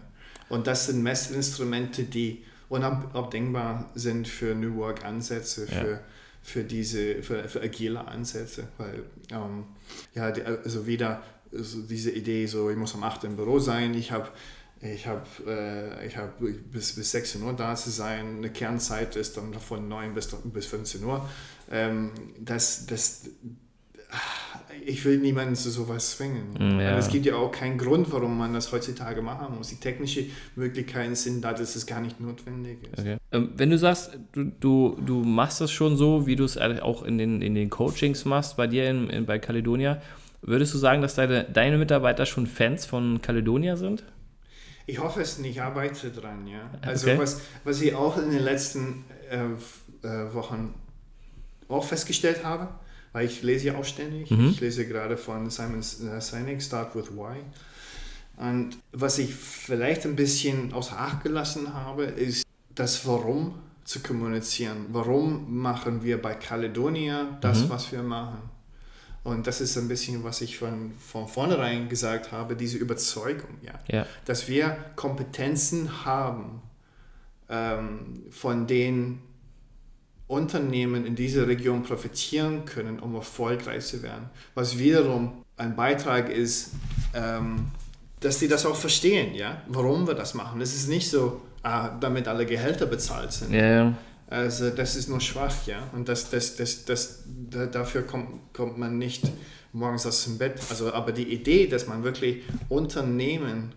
Und 0.48 0.66
das 0.66 0.86
sind 0.86 1.02
Messinstrumente, 1.02 2.04
die 2.04 2.42
unabdingbar 2.68 3.90
sind 3.94 4.26
für 4.26 4.54
New 4.54 4.76
Work-Ansätze, 4.76 5.66
für, 5.66 5.90
ja. 5.90 6.00
für 6.42 6.64
diese, 6.64 7.22
für, 7.22 7.48
für 7.48 7.62
agile 7.62 8.06
Ansätze. 8.06 8.68
Weil, 8.78 9.04
ähm, 9.30 9.64
ja, 10.14 10.24
also 10.24 10.86
wieder 10.86 11.22
so 11.52 11.82
diese 11.82 12.10
Idee, 12.10 12.46
so 12.46 12.70
ich 12.70 12.76
muss 12.76 12.94
um 12.94 13.02
8 13.02 13.24
im 13.24 13.36
Büro 13.36 13.58
sein, 13.58 13.94
ich 13.94 14.12
habe 14.12 14.28
ich 14.82 15.06
habe 15.06 15.26
äh, 15.46 16.08
hab 16.16 16.38
bis, 16.72 16.94
bis 16.94 17.10
16 17.10 17.42
Uhr 17.42 17.52
da 17.52 17.74
zu 17.74 17.90
sein, 17.90 18.38
eine 18.38 18.50
Kernzeit 18.50 19.14
ist 19.14 19.36
dann 19.36 19.52
von 19.54 19.88
9 19.88 20.14
bis, 20.14 20.28
bis 20.44 20.66
15 20.66 21.04
Uhr. 21.04 21.28
Ähm, 21.70 22.10
das, 22.38 22.86
das, 22.86 23.30
ich 24.84 25.04
will 25.04 25.18
niemanden 25.18 25.54
zu 25.54 25.70
sowas 25.70 26.16
zwingen. 26.16 26.54
Mm, 26.58 26.80
ja. 26.80 26.96
Es 26.96 27.08
gibt 27.08 27.26
ja 27.26 27.36
auch 27.36 27.52
keinen 27.52 27.78
Grund, 27.78 28.10
warum 28.12 28.36
man 28.36 28.52
das 28.52 28.72
heutzutage 28.72 29.22
machen 29.22 29.56
muss. 29.56 29.68
Die 29.68 29.76
technischen 29.76 30.30
Möglichkeiten 30.56 31.14
sind 31.14 31.42
da, 31.42 31.52
dass 31.52 31.76
es 31.76 31.86
gar 31.86 32.00
nicht 32.00 32.20
notwendig 32.20 32.78
ist. 32.84 32.98
Okay. 32.98 33.16
Ähm, 33.32 33.50
wenn 33.56 33.70
du 33.70 33.78
sagst, 33.78 34.18
du, 34.32 34.44
du, 34.44 34.98
du 35.04 35.22
machst 35.22 35.60
das 35.60 35.70
schon 35.70 35.96
so, 35.96 36.26
wie 36.26 36.36
du 36.36 36.44
es 36.44 36.58
auch 36.58 37.02
in 37.02 37.18
den, 37.18 37.42
in 37.42 37.54
den 37.54 37.70
Coachings 37.70 38.24
machst, 38.24 38.56
bei 38.56 38.66
dir 38.66 38.90
in, 38.90 39.08
in, 39.10 39.26
bei 39.26 39.38
Caledonia, 39.38 40.00
würdest 40.42 40.74
du 40.74 40.78
sagen, 40.78 41.02
dass 41.02 41.14
deine, 41.14 41.44
deine 41.44 41.78
Mitarbeiter 41.78 42.26
schon 42.26 42.46
Fans 42.46 42.86
von 42.86 43.20
Caledonia 43.22 43.76
sind? 43.76 44.04
Ich 44.86 44.98
hoffe 44.98 45.20
es 45.20 45.38
nicht, 45.38 45.52
ich 45.52 45.62
arbeite 45.62 46.10
dran, 46.10 46.46
ja. 46.48 46.68
Also 46.82 47.08
okay. 47.08 47.18
was, 47.18 47.42
was 47.62 47.80
ich 47.80 47.94
auch 47.94 48.18
in 48.18 48.30
den 48.30 48.42
letzten 48.42 49.04
äh, 49.30 50.06
äh 50.06 50.34
Wochen 50.34 50.74
auch 51.70 51.84
festgestellt 51.84 52.44
habe, 52.44 52.68
weil 53.12 53.26
ich 53.26 53.42
lese 53.42 53.68
ja 53.68 53.76
auch 53.76 53.84
ständig. 53.84 54.30
Mhm. 54.30 54.50
Ich 54.50 54.60
lese 54.60 54.86
gerade 54.86 55.16
von 55.16 55.50
Simon 55.50 55.80
äh, 55.80 56.20
Sinek, 56.20 56.62
Start 56.62 56.94
with 56.94 57.10
Why. 57.12 57.38
Und 58.36 58.78
was 58.92 59.18
ich 59.18 59.34
vielleicht 59.34 60.06
ein 60.06 60.16
bisschen 60.16 60.72
außer 60.72 60.98
Acht 60.98 61.22
gelassen 61.22 61.74
habe, 61.74 62.04
ist 62.04 62.44
das 62.74 63.06
Warum 63.06 63.58
zu 63.84 64.00
kommunizieren. 64.00 64.86
Warum 64.92 65.60
machen 65.60 66.02
wir 66.02 66.20
bei 66.20 66.34
Caledonia 66.34 67.38
das, 67.40 67.64
mhm. 67.64 67.70
was 67.70 67.92
wir 67.92 68.02
machen? 68.02 68.38
Und 69.22 69.46
das 69.46 69.60
ist 69.60 69.76
ein 69.76 69.88
bisschen, 69.88 70.24
was 70.24 70.40
ich 70.40 70.56
von, 70.56 70.92
von 70.98 71.28
vornherein 71.28 71.88
gesagt 71.90 72.32
habe, 72.32 72.56
diese 72.56 72.78
Überzeugung, 72.78 73.58
ja. 73.62 73.74
ja. 73.88 74.06
Dass 74.24 74.48
wir 74.48 74.78
Kompetenzen 74.96 76.06
haben, 76.06 76.62
ähm, 77.50 78.22
von 78.30 78.66
denen 78.66 79.20
Unternehmen 80.30 81.06
in 81.06 81.16
dieser 81.16 81.48
Region 81.48 81.82
profitieren 81.82 82.64
können, 82.64 83.00
um 83.00 83.16
erfolgreich 83.16 83.84
zu 83.84 84.02
werden. 84.02 84.30
Was 84.54 84.78
wiederum 84.78 85.44
ein 85.56 85.74
Beitrag 85.74 86.30
ist, 86.30 86.70
ähm, 87.14 87.66
dass 88.20 88.38
die 88.38 88.46
das 88.46 88.64
auch 88.64 88.76
verstehen, 88.76 89.34
ja, 89.34 89.62
warum 89.66 90.06
wir 90.06 90.14
das 90.14 90.34
machen. 90.34 90.60
Es 90.60 90.74
ist 90.74 90.88
nicht 90.88 91.10
so, 91.10 91.40
ah, 91.62 91.88
damit 92.00 92.28
alle 92.28 92.46
Gehälter 92.46 92.86
bezahlt 92.86 93.32
sind. 93.32 93.52
Ja. 93.52 93.94
Also 94.28 94.70
das 94.70 94.94
ist 94.94 95.08
nur 95.08 95.20
schwach, 95.20 95.66
ja. 95.66 95.78
Und 95.92 96.08
das, 96.08 96.30
das, 96.30 96.54
das, 96.54 96.84
das, 96.84 97.24
dafür 97.72 98.02
kommt, 98.02 98.52
kommt 98.52 98.78
man 98.78 98.98
nicht 98.98 99.24
morgens 99.72 100.06
aus 100.06 100.24
dem 100.24 100.38
Bett. 100.38 100.60
Also, 100.70 100.92
aber 100.92 101.10
die 101.10 101.34
Idee, 101.34 101.66
dass 101.66 101.88
man 101.88 102.04
wirklich 102.04 102.44
Unternehmen 102.68 103.72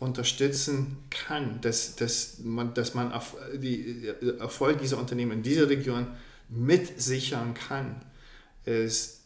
unterstützen 0.00 0.98
kann, 1.10 1.60
dass, 1.60 1.96
dass 1.96 2.38
man, 2.42 2.74
dass 2.74 2.94
man 2.94 3.12
die 3.54 4.12
Erfolg 4.38 4.80
dieser 4.80 4.98
Unternehmen 4.98 5.32
in 5.32 5.42
dieser 5.42 5.68
Region 5.68 6.06
mitsichern 6.48 7.54
kann, 7.54 8.02
ist, 8.64 9.22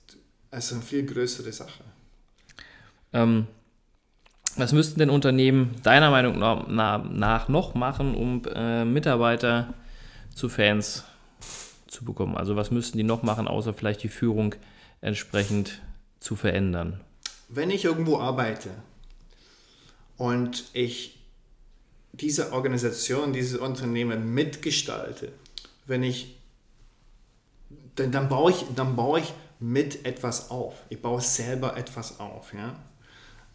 ist 0.50 0.72
eine 0.72 0.82
viel 0.82 1.04
größere 1.04 1.52
Sache. 1.52 1.84
Ähm, 3.12 3.46
was 4.56 4.72
müssten 4.72 4.98
denn 4.98 5.10
Unternehmen 5.10 5.76
deiner 5.82 6.10
Meinung 6.10 6.38
nach 6.38 7.48
noch 7.48 7.74
machen, 7.74 8.14
um 8.14 8.42
äh, 8.54 8.84
Mitarbeiter 8.84 9.74
zu 10.34 10.48
Fans 10.48 11.04
zu 11.86 12.04
bekommen? 12.04 12.36
Also 12.36 12.56
was 12.56 12.70
müssten 12.70 12.98
die 12.98 13.04
noch 13.04 13.22
machen, 13.22 13.48
außer 13.48 13.72
vielleicht 13.72 14.02
die 14.02 14.08
Führung 14.08 14.54
entsprechend 15.00 15.80
zu 16.20 16.36
verändern? 16.36 17.00
Wenn 17.48 17.70
ich 17.70 17.84
irgendwo 17.84 18.18
arbeite 18.18 18.70
und 20.16 20.64
ich 20.72 21.18
diese 22.12 22.52
Organisation, 22.52 23.32
dieses 23.32 23.58
Unternehmen 23.58 24.34
mitgestalte, 24.34 25.32
wenn 25.86 26.02
ich, 26.02 26.38
dann, 27.96 28.12
dann, 28.12 28.28
baue 28.28 28.52
ich, 28.52 28.66
dann 28.76 28.96
baue 28.96 29.20
ich 29.20 29.32
mit 29.58 30.04
etwas 30.04 30.50
auf. 30.50 30.74
Ich 30.88 31.00
baue 31.00 31.20
selber 31.20 31.76
etwas 31.76 32.20
auf. 32.20 32.52
Ja? 32.52 32.76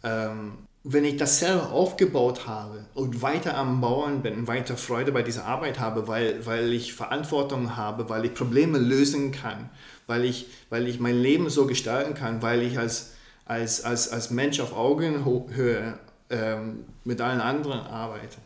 Ähm, 0.02 0.58
wenn 0.84 1.04
ich 1.04 1.16
das 1.16 1.38
selber 1.38 1.70
aufgebaut 1.70 2.46
habe 2.46 2.84
und 2.94 3.20
weiter 3.22 3.56
am 3.56 3.80
Bauen 3.80 4.22
bin, 4.22 4.46
weiter 4.46 4.76
Freude 4.76 5.12
bei 5.12 5.22
dieser 5.22 5.44
Arbeit 5.44 5.78
habe, 5.78 6.08
weil, 6.08 6.44
weil 6.46 6.72
ich 6.72 6.94
Verantwortung 6.94 7.76
habe, 7.76 8.08
weil 8.08 8.24
ich 8.24 8.34
Probleme 8.34 8.78
lösen 8.78 9.32
kann, 9.32 9.70
weil 10.06 10.24
ich, 10.24 10.46
weil 10.70 10.88
ich 10.88 10.98
mein 10.98 11.16
Leben 11.16 11.50
so 11.50 11.66
gestalten 11.66 12.14
kann, 12.14 12.42
weil 12.42 12.62
ich 12.62 12.78
als, 12.78 13.12
als, 13.44 13.84
als, 13.84 14.08
als 14.08 14.30
Mensch 14.30 14.60
auf 14.60 14.74
Augenhöhe 14.74 15.98
ähm, 16.30 16.84
mit 17.04 17.20
allen 17.20 17.40
anderen 17.40 17.80
arbeite. 17.80 18.38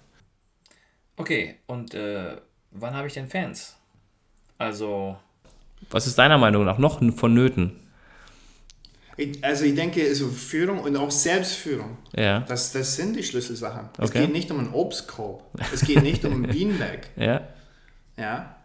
Okay, 1.17 1.57
und 1.67 1.95
äh, 1.95 2.37
wann 2.71 2.95
habe 2.95 3.07
ich 3.07 3.15
denn 3.15 3.29
Fans? 3.29 3.77
Also. 4.59 5.17
Was 5.91 6.07
ist 6.07 6.19
deiner 6.19 6.39
Meinung 6.39 6.65
nach 6.65 6.79
noch 6.79 7.01
vonnöten? 7.15 7.83
Also 9.43 9.65
ich 9.65 9.75
denke, 9.75 10.03
also 10.03 10.29
Führung 10.29 10.81
und 10.81 10.97
auch 10.97 11.11
Selbstführung, 11.11 11.99
ja. 12.17 12.41
das, 12.41 12.73
das 12.73 12.97
sind 12.97 13.15
die 13.15 13.23
Schlüsselsachen. 13.23 13.91
Okay. 13.99 14.05
Es 14.05 14.13
geht 14.13 14.33
nicht 14.33 14.51
um 14.51 14.59
einen 14.59 14.73
Obstkorb, 14.73 15.45
es 15.73 15.83
geht 15.83 16.03
nicht 16.03 16.25
um 16.25 16.43
ein 16.43 16.43
Beanbag. 16.51 17.09
Ja. 17.17 17.43
ja? 18.17 18.57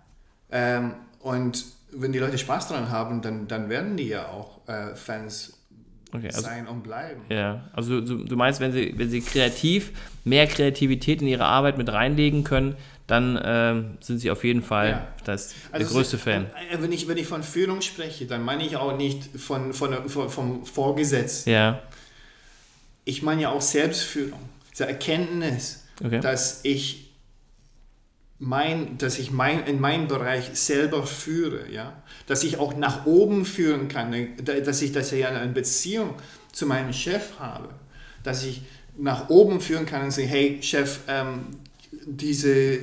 Ähm, 0.50 0.94
und 1.20 1.66
wenn 1.92 2.14
die 2.14 2.20
Leute 2.20 2.38
Spaß 2.38 2.70
daran 2.70 2.90
haben, 2.90 3.22
dann, 3.22 3.48
dann 3.48 3.70
werden 3.70 3.98
die 3.98 4.08
ja 4.08 4.30
auch 4.30 4.66
äh, 4.68 4.96
Fans 4.96 5.57
okay, 6.18 6.28
also, 6.28 6.42
sein 6.42 6.68
und 6.68 6.84
bleiben. 6.84 7.22
Ja, 7.30 7.70
also 7.74 8.02
du, 8.02 8.24
du 8.26 8.36
meinst, 8.36 8.60
wenn 8.60 8.72
sie, 8.72 8.94
wenn 8.98 9.10
sie 9.10 9.22
kreativ, 9.22 9.92
mehr 10.24 10.48
Kreativität 10.48 11.22
in 11.22 11.28
ihre 11.28 11.46
Arbeit 11.46 11.78
mit 11.78 11.92
reinlegen 11.92 12.44
können, 12.44 12.76
dann 13.08 13.40
ähm, 13.42 13.98
sind 14.02 14.20
sie 14.20 14.30
auf 14.30 14.44
jeden 14.44 14.62
Fall 14.62 14.90
ja. 14.90 15.08
das, 15.24 15.56
der 15.72 15.80
also 15.80 15.94
größte 15.94 16.18
Fan. 16.18 16.48
Äh, 16.72 16.82
wenn 16.82 16.92
ich, 16.92 17.08
wenn 17.08 17.18
ich 17.18 17.28
von 17.28 17.42
Führung 17.42 17.82
spreche, 17.82 18.26
dann 18.26 18.44
meine 18.44 18.66
ich 18.66 18.76
auch 18.76 18.98
nicht 18.98 19.24
von, 19.40 19.74
von, 19.74 20.10
von 20.10 20.30
vom 20.30 20.66
Vorgesetzten. 20.66 21.50
Ja. 21.50 21.82
Ich 23.06 23.24
meine 23.24 23.44
ja 23.44 23.50
auch 23.50 23.62
Selbstführung, 23.62 24.42
diese 24.72 24.88
Erkenntnis, 24.88 25.86
okay. 26.04 26.20
dass 26.20 26.60
ich 26.64 27.07
mein, 28.40 28.98
dass 28.98 29.18
ich 29.18 29.32
mein, 29.32 29.66
in 29.66 29.80
meinem 29.80 30.08
Bereich 30.08 30.52
selber 30.54 31.06
führe, 31.08 31.72
ja, 31.72 31.94
dass 32.28 32.44
ich 32.44 32.60
auch 32.60 32.76
nach 32.76 33.06
oben 33.06 33.46
führen 33.46 33.88
kann, 33.88 34.14
dass 34.44 34.82
ich 34.82 34.92
das 34.92 35.12
ja 35.12 35.30
eine 35.30 35.52
Beziehung 35.52 36.14
zu 36.52 36.66
meinem 36.66 36.94
Chef 36.94 37.40
habe, 37.40 37.70
dass 38.24 38.44
ich 38.44 38.62
nach 38.98 39.30
oben 39.30 39.60
führen 39.62 39.86
kann 39.86 40.04
und 40.04 40.12
sagen, 40.12 40.28
hey 40.28 40.60
Chef, 40.62 41.00
ähm, 41.08 41.48
diese, 42.06 42.52
äh, 42.52 42.80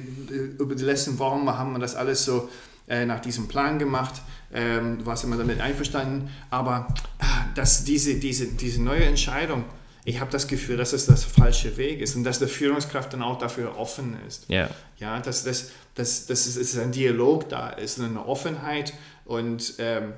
über 0.58 0.74
die 0.74 0.84
letzten 0.84 1.18
Wochen 1.18 1.46
haben 1.48 1.72
wir 1.72 1.78
das 1.78 1.94
alles 1.94 2.24
so 2.24 2.48
äh, 2.88 3.06
nach 3.06 3.20
diesem 3.20 3.48
Plan 3.48 3.78
gemacht. 3.78 4.22
Ähm, 4.52 4.98
du 4.98 5.06
warst 5.06 5.24
immer 5.24 5.36
damit 5.36 5.60
einverstanden. 5.60 6.30
Aber 6.50 6.88
ah, 7.18 7.46
dass 7.54 7.84
diese, 7.84 8.16
diese, 8.16 8.46
diese 8.48 8.82
neue 8.82 9.04
Entscheidung, 9.04 9.64
ich 10.04 10.20
habe 10.20 10.30
das 10.30 10.48
Gefühl, 10.48 10.76
dass 10.76 10.92
es 10.92 11.06
das 11.06 11.24
falsche 11.24 11.76
Weg 11.76 12.00
ist 12.00 12.14
und 12.14 12.24
dass 12.24 12.38
der 12.38 12.48
Führungskraft 12.48 13.12
dann 13.12 13.22
auch 13.22 13.38
dafür 13.38 13.78
offen 13.78 14.18
ist. 14.26 14.48
Yeah. 14.50 14.70
Ja, 14.98 15.18
dass, 15.20 15.44
dass, 15.44 15.70
dass, 15.94 16.26
dass 16.26 16.46
es 16.46 16.78
ein 16.78 16.92
Dialog 16.92 17.48
da 17.48 17.70
ist, 17.70 17.98
eine 18.00 18.26
Offenheit 18.26 18.92
und 19.24 19.74
ähm, 19.78 20.12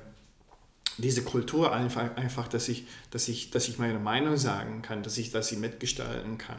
diese 0.97 1.23
Kultur 1.23 1.73
einfach, 1.73 2.15
einfach 2.17 2.47
dass, 2.47 2.67
ich, 2.67 2.85
dass, 3.11 3.27
ich, 3.27 3.51
dass 3.51 3.67
ich 3.67 3.77
meine 3.77 3.99
Meinung 3.99 4.35
sagen 4.35 4.81
kann, 4.81 5.03
dass 5.03 5.17
ich 5.17 5.31
das 5.31 5.51
mitgestalten 5.53 6.37
kann. 6.37 6.57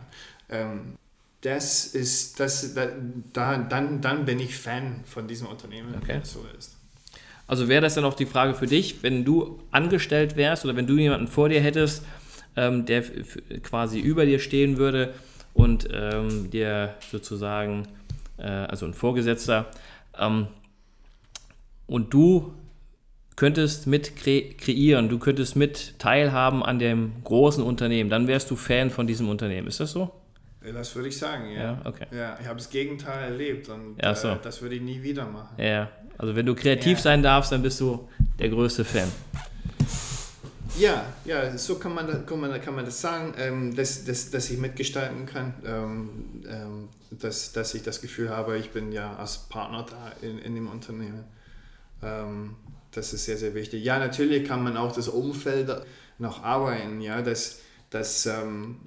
Ähm, 0.48 0.96
das 1.42 1.86
ist, 1.86 2.40
das, 2.40 2.74
da, 2.74 3.58
dann, 3.58 4.00
dann 4.00 4.24
bin 4.24 4.40
ich 4.40 4.56
Fan 4.56 5.02
von 5.04 5.28
diesem 5.28 5.46
Unternehmen, 5.46 5.94
okay. 5.96 6.08
wenn 6.08 6.22
es 6.22 6.32
so 6.32 6.44
ist. 6.58 6.76
Also 7.46 7.68
wäre 7.68 7.80
das 7.80 7.94
dann 7.94 8.04
auch 8.04 8.14
die 8.14 8.26
Frage 8.26 8.54
für 8.54 8.66
dich, 8.66 9.02
wenn 9.02 9.24
du 9.24 9.58
angestellt 9.70 10.36
wärst 10.36 10.64
oder 10.64 10.76
wenn 10.76 10.86
du 10.86 10.96
jemanden 10.96 11.28
vor 11.28 11.48
dir 11.48 11.60
hättest, 11.60 12.02
ähm, 12.58 12.84
der 12.86 13.04
quasi 13.62 14.00
über 14.00 14.26
dir 14.26 14.40
stehen 14.40 14.78
würde 14.78 15.14
und 15.54 15.88
ähm, 15.92 16.50
dir 16.50 16.94
sozusagen, 17.10 17.86
äh, 18.36 18.46
also 18.46 18.84
ein 18.84 18.94
Vorgesetzter, 18.94 19.66
ähm, 20.18 20.48
und 21.86 22.12
du 22.12 22.52
könntest 23.36 23.86
mit 23.86 24.16
kre 24.16 24.42
kreieren, 24.58 25.08
du 25.08 25.18
könntest 25.18 25.54
mit 25.54 25.98
teilhaben 26.00 26.64
an 26.64 26.80
dem 26.80 27.12
großen 27.22 27.62
Unternehmen, 27.62 28.10
dann 28.10 28.26
wärst 28.26 28.50
du 28.50 28.56
Fan 28.56 28.90
von 28.90 29.06
diesem 29.06 29.28
Unternehmen. 29.28 29.68
Ist 29.68 29.78
das 29.80 29.92
so? 29.92 30.10
Das 30.60 30.94
würde 30.96 31.08
ich 31.08 31.16
sagen, 31.16 31.52
ja. 31.52 31.62
Ja, 31.62 31.80
okay. 31.84 32.06
ja 32.10 32.36
ich 32.40 32.46
habe 32.46 32.56
das 32.56 32.68
Gegenteil 32.68 33.30
erlebt 33.30 33.68
und 33.68 34.02
ja, 34.02 34.14
so. 34.14 34.28
äh, 34.28 34.36
das 34.42 34.60
würde 34.60 34.74
ich 34.74 34.82
nie 34.82 35.02
wieder 35.02 35.24
machen. 35.26 35.54
Ja, 35.56 35.88
also 36.18 36.34
wenn 36.34 36.44
du 36.44 36.54
kreativ 36.56 36.98
sein 36.98 37.22
darfst, 37.22 37.52
dann 37.52 37.62
bist 37.62 37.80
du 37.80 38.08
der 38.38 38.48
größte 38.48 38.84
Fan. 38.84 39.10
Ja, 40.78 41.12
ja, 41.24 41.56
so 41.58 41.76
kann 41.76 41.94
man, 41.94 42.24
kann 42.26 42.40
man, 42.40 42.60
kann 42.60 42.74
man 42.74 42.84
das 42.84 43.00
sagen, 43.00 43.34
ähm, 43.36 43.74
dass, 43.74 44.04
dass, 44.04 44.30
dass 44.30 44.50
ich 44.50 44.58
mitgestalten 44.58 45.26
kann, 45.26 45.54
ähm, 45.64 46.10
ähm, 46.48 46.88
dass, 47.10 47.52
dass 47.52 47.74
ich 47.74 47.82
das 47.82 48.00
Gefühl 48.00 48.30
habe, 48.30 48.58
ich 48.58 48.70
bin 48.70 48.92
ja 48.92 49.16
als 49.16 49.38
Partner 49.48 49.84
da 49.88 50.12
in, 50.26 50.38
in 50.38 50.54
dem 50.54 50.68
Unternehmen. 50.68 51.24
Ähm, 52.02 52.56
das 52.92 53.12
ist 53.12 53.24
sehr, 53.24 53.36
sehr 53.36 53.54
wichtig. 53.54 53.84
Ja, 53.84 53.98
natürlich 53.98 54.46
kann 54.46 54.62
man 54.62 54.76
auch 54.76 54.92
das 54.92 55.08
Umfeld 55.08 55.70
noch 56.18 56.42
arbeiten, 56.42 57.00
ja, 57.00 57.22
dass, 57.22 57.60
dass 57.90 58.26
ähm, 58.26 58.78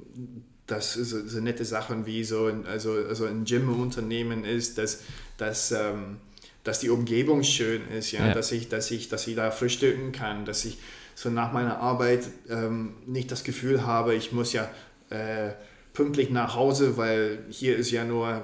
dass 0.71 0.93
so, 0.93 1.27
so, 1.27 1.39
nette 1.41 1.65
Sachen 1.65 2.06
wie 2.06 2.23
so 2.23 2.45
ein, 2.45 2.65
also, 2.65 2.93
also 2.93 3.25
ein 3.25 3.43
Gym-Unternehmen 3.43 4.45
ist, 4.45 4.77
dass, 4.77 5.01
dass, 5.38 5.71
ähm, 5.71 6.17
dass 6.63 6.80
die 6.80 6.89
Umgebung 6.89 7.43
schön 7.43 7.88
ist, 7.89 8.12
ja? 8.13 8.27
ja? 8.27 8.34
Dass, 8.34 8.51
ich, 8.54 8.69
dass, 8.69 8.89
ich, 8.89 9.10
dass 9.10 9.27
ich 9.27 9.36
da 9.36 9.51
frühstücken 9.51 10.13
kann, 10.13 10.45
dass 10.45 10.63
ich 10.63 10.77
so 11.21 11.29
nach 11.29 11.51
meiner 11.53 11.79
Arbeit 11.79 12.27
ähm, 12.49 12.93
nicht 13.05 13.31
das 13.31 13.43
Gefühl 13.43 13.86
habe, 13.86 14.15
ich 14.15 14.31
muss 14.31 14.53
ja 14.53 14.69
äh, 15.10 15.51
pünktlich 15.93 16.29
nach 16.29 16.55
Hause, 16.55 16.97
weil 16.97 17.39
hier 17.49 17.75
ist 17.77 17.91
ja 17.91 18.05
nur 18.05 18.41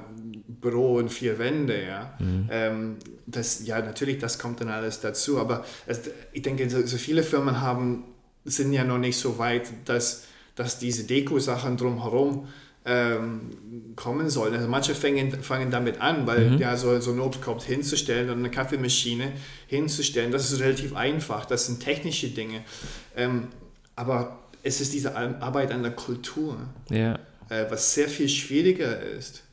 Büro 0.47 0.95
und 0.97 1.09
vier 1.09 1.39
Wände, 1.39 1.85
ja. 1.85 2.13
Mhm. 2.19 2.49
Ähm, 2.51 2.95
das, 3.25 3.65
ja, 3.65 3.81
natürlich, 3.81 4.19
das 4.19 4.37
kommt 4.37 4.61
dann 4.61 4.69
alles 4.69 4.99
dazu, 4.99 5.39
aber 5.39 5.65
es, 5.85 6.01
ich 6.33 6.41
denke, 6.41 6.69
so, 6.69 6.85
so 6.85 6.97
viele 6.97 7.23
Firmen 7.23 7.61
haben, 7.61 8.03
sind 8.45 8.73
ja 8.73 8.83
noch 8.83 8.99
nicht 8.99 9.17
so 9.17 9.37
weit, 9.39 9.69
dass 9.85 10.27
dass 10.57 10.79
diese 10.79 11.05
Deko-Sachen 11.05 11.77
drumherum 11.77 12.47
ähm, 12.87 13.93
kommen 13.95 14.29
sollen. 14.29 14.55
Also 14.55 14.67
manche 14.67 14.95
fangen, 14.95 15.43
fangen 15.43 15.69
damit 15.69 16.01
an, 16.01 16.25
weil 16.25 16.51
mhm. 16.51 16.57
ja 16.57 16.75
so, 16.75 16.99
so 16.99 17.11
ein 17.11 17.19
Obstkorb 17.19 17.61
hinzustellen 17.61 18.29
und 18.29 18.39
eine 18.39 18.49
Kaffeemaschine 18.49 19.33
hinzustellen, 19.67 20.31
das 20.31 20.51
ist 20.51 20.59
relativ 20.59 20.95
einfach, 20.95 21.45
das 21.45 21.67
sind 21.67 21.81
technische 21.81 22.29
Dinge. 22.29 22.63
Ähm, 23.15 23.49
aber 23.95 24.39
es 24.63 24.81
ist 24.81 24.93
diese 24.93 25.15
Arbeit 25.15 25.71
an 25.71 25.83
der 25.83 25.91
Kultur, 25.91 26.57
ja. 26.89 27.19
äh, 27.49 27.65
was 27.69 27.93
sehr 27.93 28.09
viel 28.09 28.29
schwieriger 28.29 28.99
ist 28.99 29.43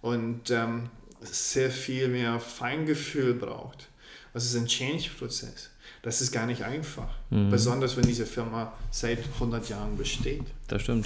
und 0.00 0.50
ähm, 0.50 0.88
sehr 1.20 1.70
viel 1.70 2.08
mehr 2.08 2.40
Feingefühl 2.40 3.34
braucht. 3.34 3.88
Das 4.32 4.44
ist 4.44 4.56
ein 4.56 4.66
Change-Prozess 4.66 5.70
das 6.06 6.20
ist 6.20 6.30
gar 6.30 6.46
nicht 6.46 6.62
einfach. 6.62 7.08
Mhm. 7.30 7.50
Besonders 7.50 7.96
wenn 7.96 8.04
diese 8.04 8.26
Firma 8.26 8.72
seit 8.92 9.18
100 9.34 9.68
Jahren 9.68 9.96
besteht. 9.96 10.44
Das 10.68 10.82
stimmt. 10.82 11.04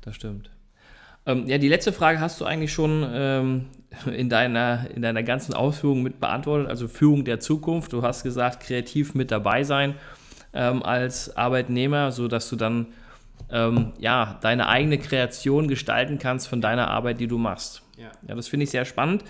Das 0.00 0.16
stimmt. 0.16 0.48
Ähm, 1.30 1.46
ja, 1.46 1.58
die 1.58 1.68
letzte 1.68 1.92
Frage 1.92 2.20
hast 2.20 2.40
du 2.40 2.44
eigentlich 2.44 2.72
schon 2.72 3.06
ähm, 3.12 3.66
in 4.12 4.28
deiner, 4.28 4.86
in 4.94 5.02
deiner 5.02 5.22
ganzen 5.22 5.54
Ausführung 5.54 6.02
mit 6.02 6.20
beantwortet. 6.20 6.68
Also 6.68 6.88
Führung 6.88 7.24
der 7.24 7.40
Zukunft. 7.40 7.92
Du 7.92 8.02
hast 8.02 8.22
gesagt, 8.22 8.60
kreativ 8.60 9.14
mit 9.14 9.30
dabei 9.30 9.64
sein 9.64 9.94
ähm, 10.52 10.82
als 10.82 11.36
Arbeitnehmer, 11.36 12.12
sodass 12.12 12.48
du 12.48 12.56
dann 12.56 12.86
ähm, 13.50 13.92
ja, 13.98 14.38
deine 14.40 14.68
eigene 14.68 14.98
Kreation 14.98 15.68
gestalten 15.68 16.18
kannst 16.18 16.48
von 16.48 16.60
deiner 16.60 16.88
Arbeit, 16.88 17.20
die 17.20 17.26
du 17.26 17.38
machst. 17.38 17.82
Ja, 17.96 18.10
ja 18.26 18.34
das 18.34 18.48
finde 18.48 18.64
ich 18.64 18.70
sehr 18.70 18.84
spannend. 18.84 19.24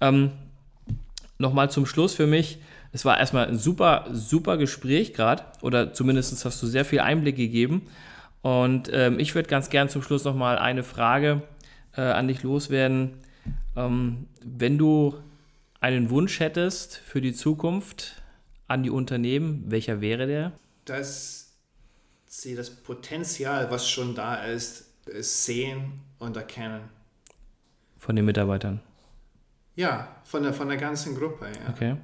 Ähm, 0.00 0.32
Nochmal 1.42 1.70
zum 1.70 1.86
Schluss 1.86 2.14
für 2.14 2.28
mich. 2.28 2.58
Es 2.92 3.04
war 3.04 3.18
erstmal 3.18 3.48
ein 3.48 3.58
super, 3.58 4.06
super 4.12 4.56
Gespräch 4.58 5.12
gerade, 5.12 5.42
oder 5.60 5.92
zumindest 5.92 6.44
hast 6.44 6.62
du 6.62 6.68
sehr 6.68 6.84
viel 6.84 7.00
Einblick 7.00 7.34
gegeben. 7.34 7.82
Und 8.42 8.90
ähm, 8.92 9.18
ich 9.18 9.34
würde 9.34 9.48
ganz 9.48 9.70
gern 9.70 9.88
zum 9.88 10.02
Schluss 10.02 10.24
nochmal 10.24 10.58
eine 10.58 10.82
Frage 10.82 11.42
äh, 11.96 12.02
an 12.02 12.28
dich 12.28 12.42
loswerden. 12.42 13.18
Ähm, 13.76 14.26
wenn 14.44 14.78
du 14.78 15.14
einen 15.80 16.10
Wunsch 16.10 16.40
hättest 16.40 16.96
für 16.96 17.20
die 17.20 17.32
Zukunft 17.32 18.22
an 18.68 18.82
die 18.82 18.90
Unternehmen, 18.90 19.64
welcher 19.68 20.00
wäre 20.00 20.26
der? 20.26 20.52
Dass 20.84 21.54
sie 22.26 22.56
das 22.56 22.70
Potenzial, 22.70 23.70
was 23.70 23.88
schon 23.88 24.14
da 24.14 24.44
ist, 24.44 24.86
sehen 25.04 26.00
und 26.18 26.36
erkennen. 26.36 26.82
Von 27.98 28.16
den 28.16 28.24
Mitarbeitern? 28.24 28.80
Ja, 29.74 30.16
von 30.24 30.42
der, 30.42 30.52
von 30.52 30.68
der 30.68 30.76
ganzen 30.76 31.14
Gruppe. 31.14 31.46
Ja. 31.46 31.70
Okay. 31.72 31.96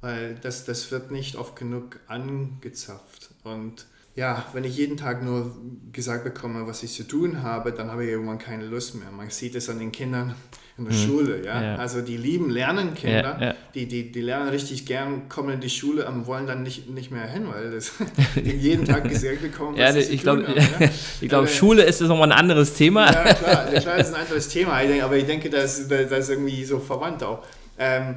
Weil 0.00 0.34
das, 0.36 0.64
das 0.64 0.90
wird 0.90 1.10
nicht 1.10 1.36
oft 1.36 1.56
genug 1.56 2.00
angezapft. 2.06 3.30
Und 3.44 3.86
ja, 4.18 4.44
wenn 4.52 4.64
ich 4.64 4.76
jeden 4.76 4.96
Tag 4.96 5.22
nur 5.22 5.54
gesagt 5.92 6.24
bekomme, 6.24 6.66
was 6.66 6.82
ich 6.82 6.92
zu 6.92 7.04
tun 7.04 7.44
habe, 7.44 7.70
dann 7.70 7.88
habe 7.92 8.04
ich 8.04 8.10
irgendwann 8.10 8.38
keine 8.38 8.66
Lust 8.66 8.96
mehr. 8.96 9.12
Man 9.12 9.30
sieht 9.30 9.54
es 9.54 9.70
an 9.70 9.78
den 9.78 9.92
Kindern 9.92 10.34
in 10.76 10.86
der 10.86 10.92
mhm. 10.92 10.98
Schule, 10.98 11.44
ja? 11.44 11.62
ja? 11.62 11.76
Also 11.76 12.00
die 12.00 12.16
lieben 12.16 12.50
lernen 12.50 12.94
Kinder, 12.94 13.38
ja, 13.40 13.46
ja. 13.46 13.54
Die, 13.76 13.86
die, 13.86 14.10
die 14.10 14.20
lernen 14.20 14.48
richtig 14.48 14.86
gern, 14.86 15.28
kommen 15.28 15.50
in 15.50 15.60
die 15.60 15.70
Schule, 15.70 16.04
aber 16.04 16.26
wollen 16.26 16.48
dann 16.48 16.64
nicht, 16.64 16.90
nicht 16.90 17.12
mehr 17.12 17.28
hin, 17.28 17.46
weil 17.46 17.70
das 17.70 17.92
jeden 18.42 18.84
Tag 18.84 19.08
gesagt 19.08 19.40
bekommen, 19.40 19.78
was 19.78 19.94
ja, 19.94 20.00
ich 20.00 20.22
glaube, 20.22 20.46
ich 21.20 21.28
glaube, 21.28 21.46
Schule 21.46 21.84
ist 21.84 22.00
das 22.00 22.08
nochmal 22.08 22.32
ein 22.32 22.38
anderes 22.38 22.74
Thema. 22.74 23.12
Ja, 23.12 23.34
klar, 23.34 23.66
klar 23.66 23.98
ist 23.98 24.14
ein 24.14 24.20
anderes 24.20 24.48
Thema, 24.48 24.80
aber 25.04 25.16
ich 25.16 25.26
denke, 25.26 25.48
das, 25.48 25.86
das 25.86 26.10
ist 26.10 26.30
irgendwie 26.30 26.64
so 26.64 26.80
verwandt 26.80 27.22
auch. 27.22 27.44
Ähm, 27.78 28.16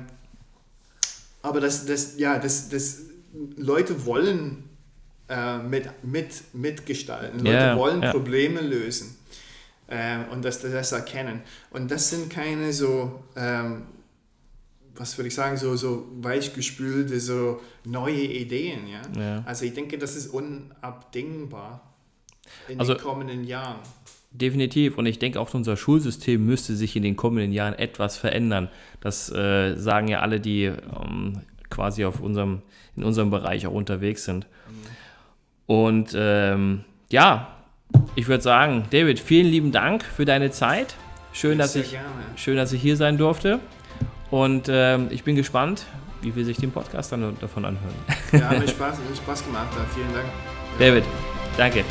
aber 1.44 1.60
das, 1.60 1.86
das, 1.86 2.18
ja, 2.18 2.40
das, 2.40 2.70
das, 2.70 3.02
Leute 3.56 4.06
wollen 4.06 4.71
äh, 5.32 5.60
mit, 5.60 5.90
mit, 6.04 6.44
mitgestalten. 6.54 7.40
Leute 7.40 7.52
yeah, 7.52 7.78
wollen 7.78 8.02
yeah. 8.02 8.12
Probleme 8.12 8.60
lösen 8.60 9.16
äh, 9.88 10.18
und 10.30 10.44
das, 10.44 10.60
das 10.60 10.92
erkennen. 10.92 11.42
Und 11.70 11.90
das 11.90 12.10
sind 12.10 12.30
keine 12.30 12.74
so, 12.74 13.24
ähm, 13.38 13.84
was 14.96 15.18
würde 15.18 15.30
ich 15.30 15.36
sagen, 15.36 15.56
so, 15.56 15.78
so 15.78 16.06
weichgespülte, 16.20 17.18
so 17.22 17.62
neue 17.86 18.22
Ideen. 18.24 18.88
Ja? 18.88 19.02
ja? 19.18 19.44
Also 19.46 19.64
ich 19.64 19.74
denke, 19.74 19.98
das 19.98 20.18
ist 20.18 20.28
unabdingbar 20.28 21.82
in 22.68 22.80
also, 22.82 22.96
den 22.96 23.02
kommenden 23.02 23.46
Jahren. 23.46 23.80
Definitiv. 24.32 24.98
Und 24.98 25.06
ich 25.06 25.18
denke, 25.18 25.40
auch 25.40 25.54
unser 25.54 25.78
Schulsystem 25.78 26.46
müsste 26.46 26.76
sich 26.76 26.98
in 26.98 27.04
den 27.04 27.16
kommenden 27.16 27.54
Jahren 27.54 27.74
etwas 27.74 28.18
verändern. 28.18 28.70
Das 29.00 29.32
äh, 29.32 29.78
sagen 29.78 30.10
ja 30.10 30.20
alle, 30.20 30.42
die 30.42 30.66
ähm, 30.66 31.42
quasi 31.70 32.04
auf 32.04 32.20
unserem, 32.20 32.62
in 32.98 33.06
unserem 33.06 33.30
Bereich 33.30 33.66
auch 33.66 33.74
unterwegs 33.74 34.26
sind. 34.26 34.46
Und 35.72 36.14
ähm, 36.18 36.84
ja, 37.10 37.48
ich 38.16 38.28
würde 38.28 38.44
sagen, 38.44 38.84
David, 38.90 39.22
vielen 39.22 39.48
lieben 39.48 39.72
Dank 39.72 40.04
für 40.04 40.26
deine 40.26 40.52
Zeit. 40.52 40.96
Schön, 41.32 41.58
dass 41.58 41.78
ich, 41.78 41.98
schön 42.36 42.58
dass 42.58 42.74
ich 42.74 42.82
hier 42.82 42.98
sein 42.98 43.18
durfte. 43.18 43.62
Und 44.32 44.68
ähm, 44.70 45.08
ich 45.12 45.24
bin 45.24 45.38
gespannt, 45.38 45.86
wie 46.22 46.36
wir 46.36 46.44
sich 46.44 46.58
den 46.58 46.74
Podcast 46.74 47.14
dann 47.14 47.38
davon 47.40 47.64
anhören. 47.64 47.96
Ja, 48.34 48.50
hat 48.50 48.60
mir 48.60 48.68
Spaß, 48.68 48.98
hat 48.98 49.18
Spaß 49.18 49.46
gemacht. 49.46 49.70
Vielen 49.96 50.14
Dank. 50.14 50.26
David, 50.78 51.06
danke. 51.56 51.86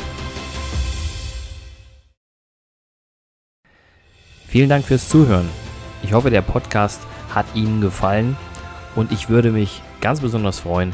Vielen 4.47 4.69
Dank 4.69 4.85
fürs 4.85 5.09
Zuhören. 5.09 5.49
Ich 6.03 6.13
hoffe, 6.13 6.29
der 6.29 6.43
Podcast 6.43 7.01
hat 7.33 7.47
Ihnen 7.55 7.81
gefallen 7.81 8.37
und 8.95 9.11
ich 9.11 9.27
würde 9.27 9.49
mich 9.49 9.81
ganz 10.01 10.19
besonders 10.19 10.59
freuen, 10.59 10.93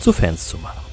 zu 0.00 0.12
Fans 0.12 0.48
zu 0.48 0.58
machen. 0.58 0.85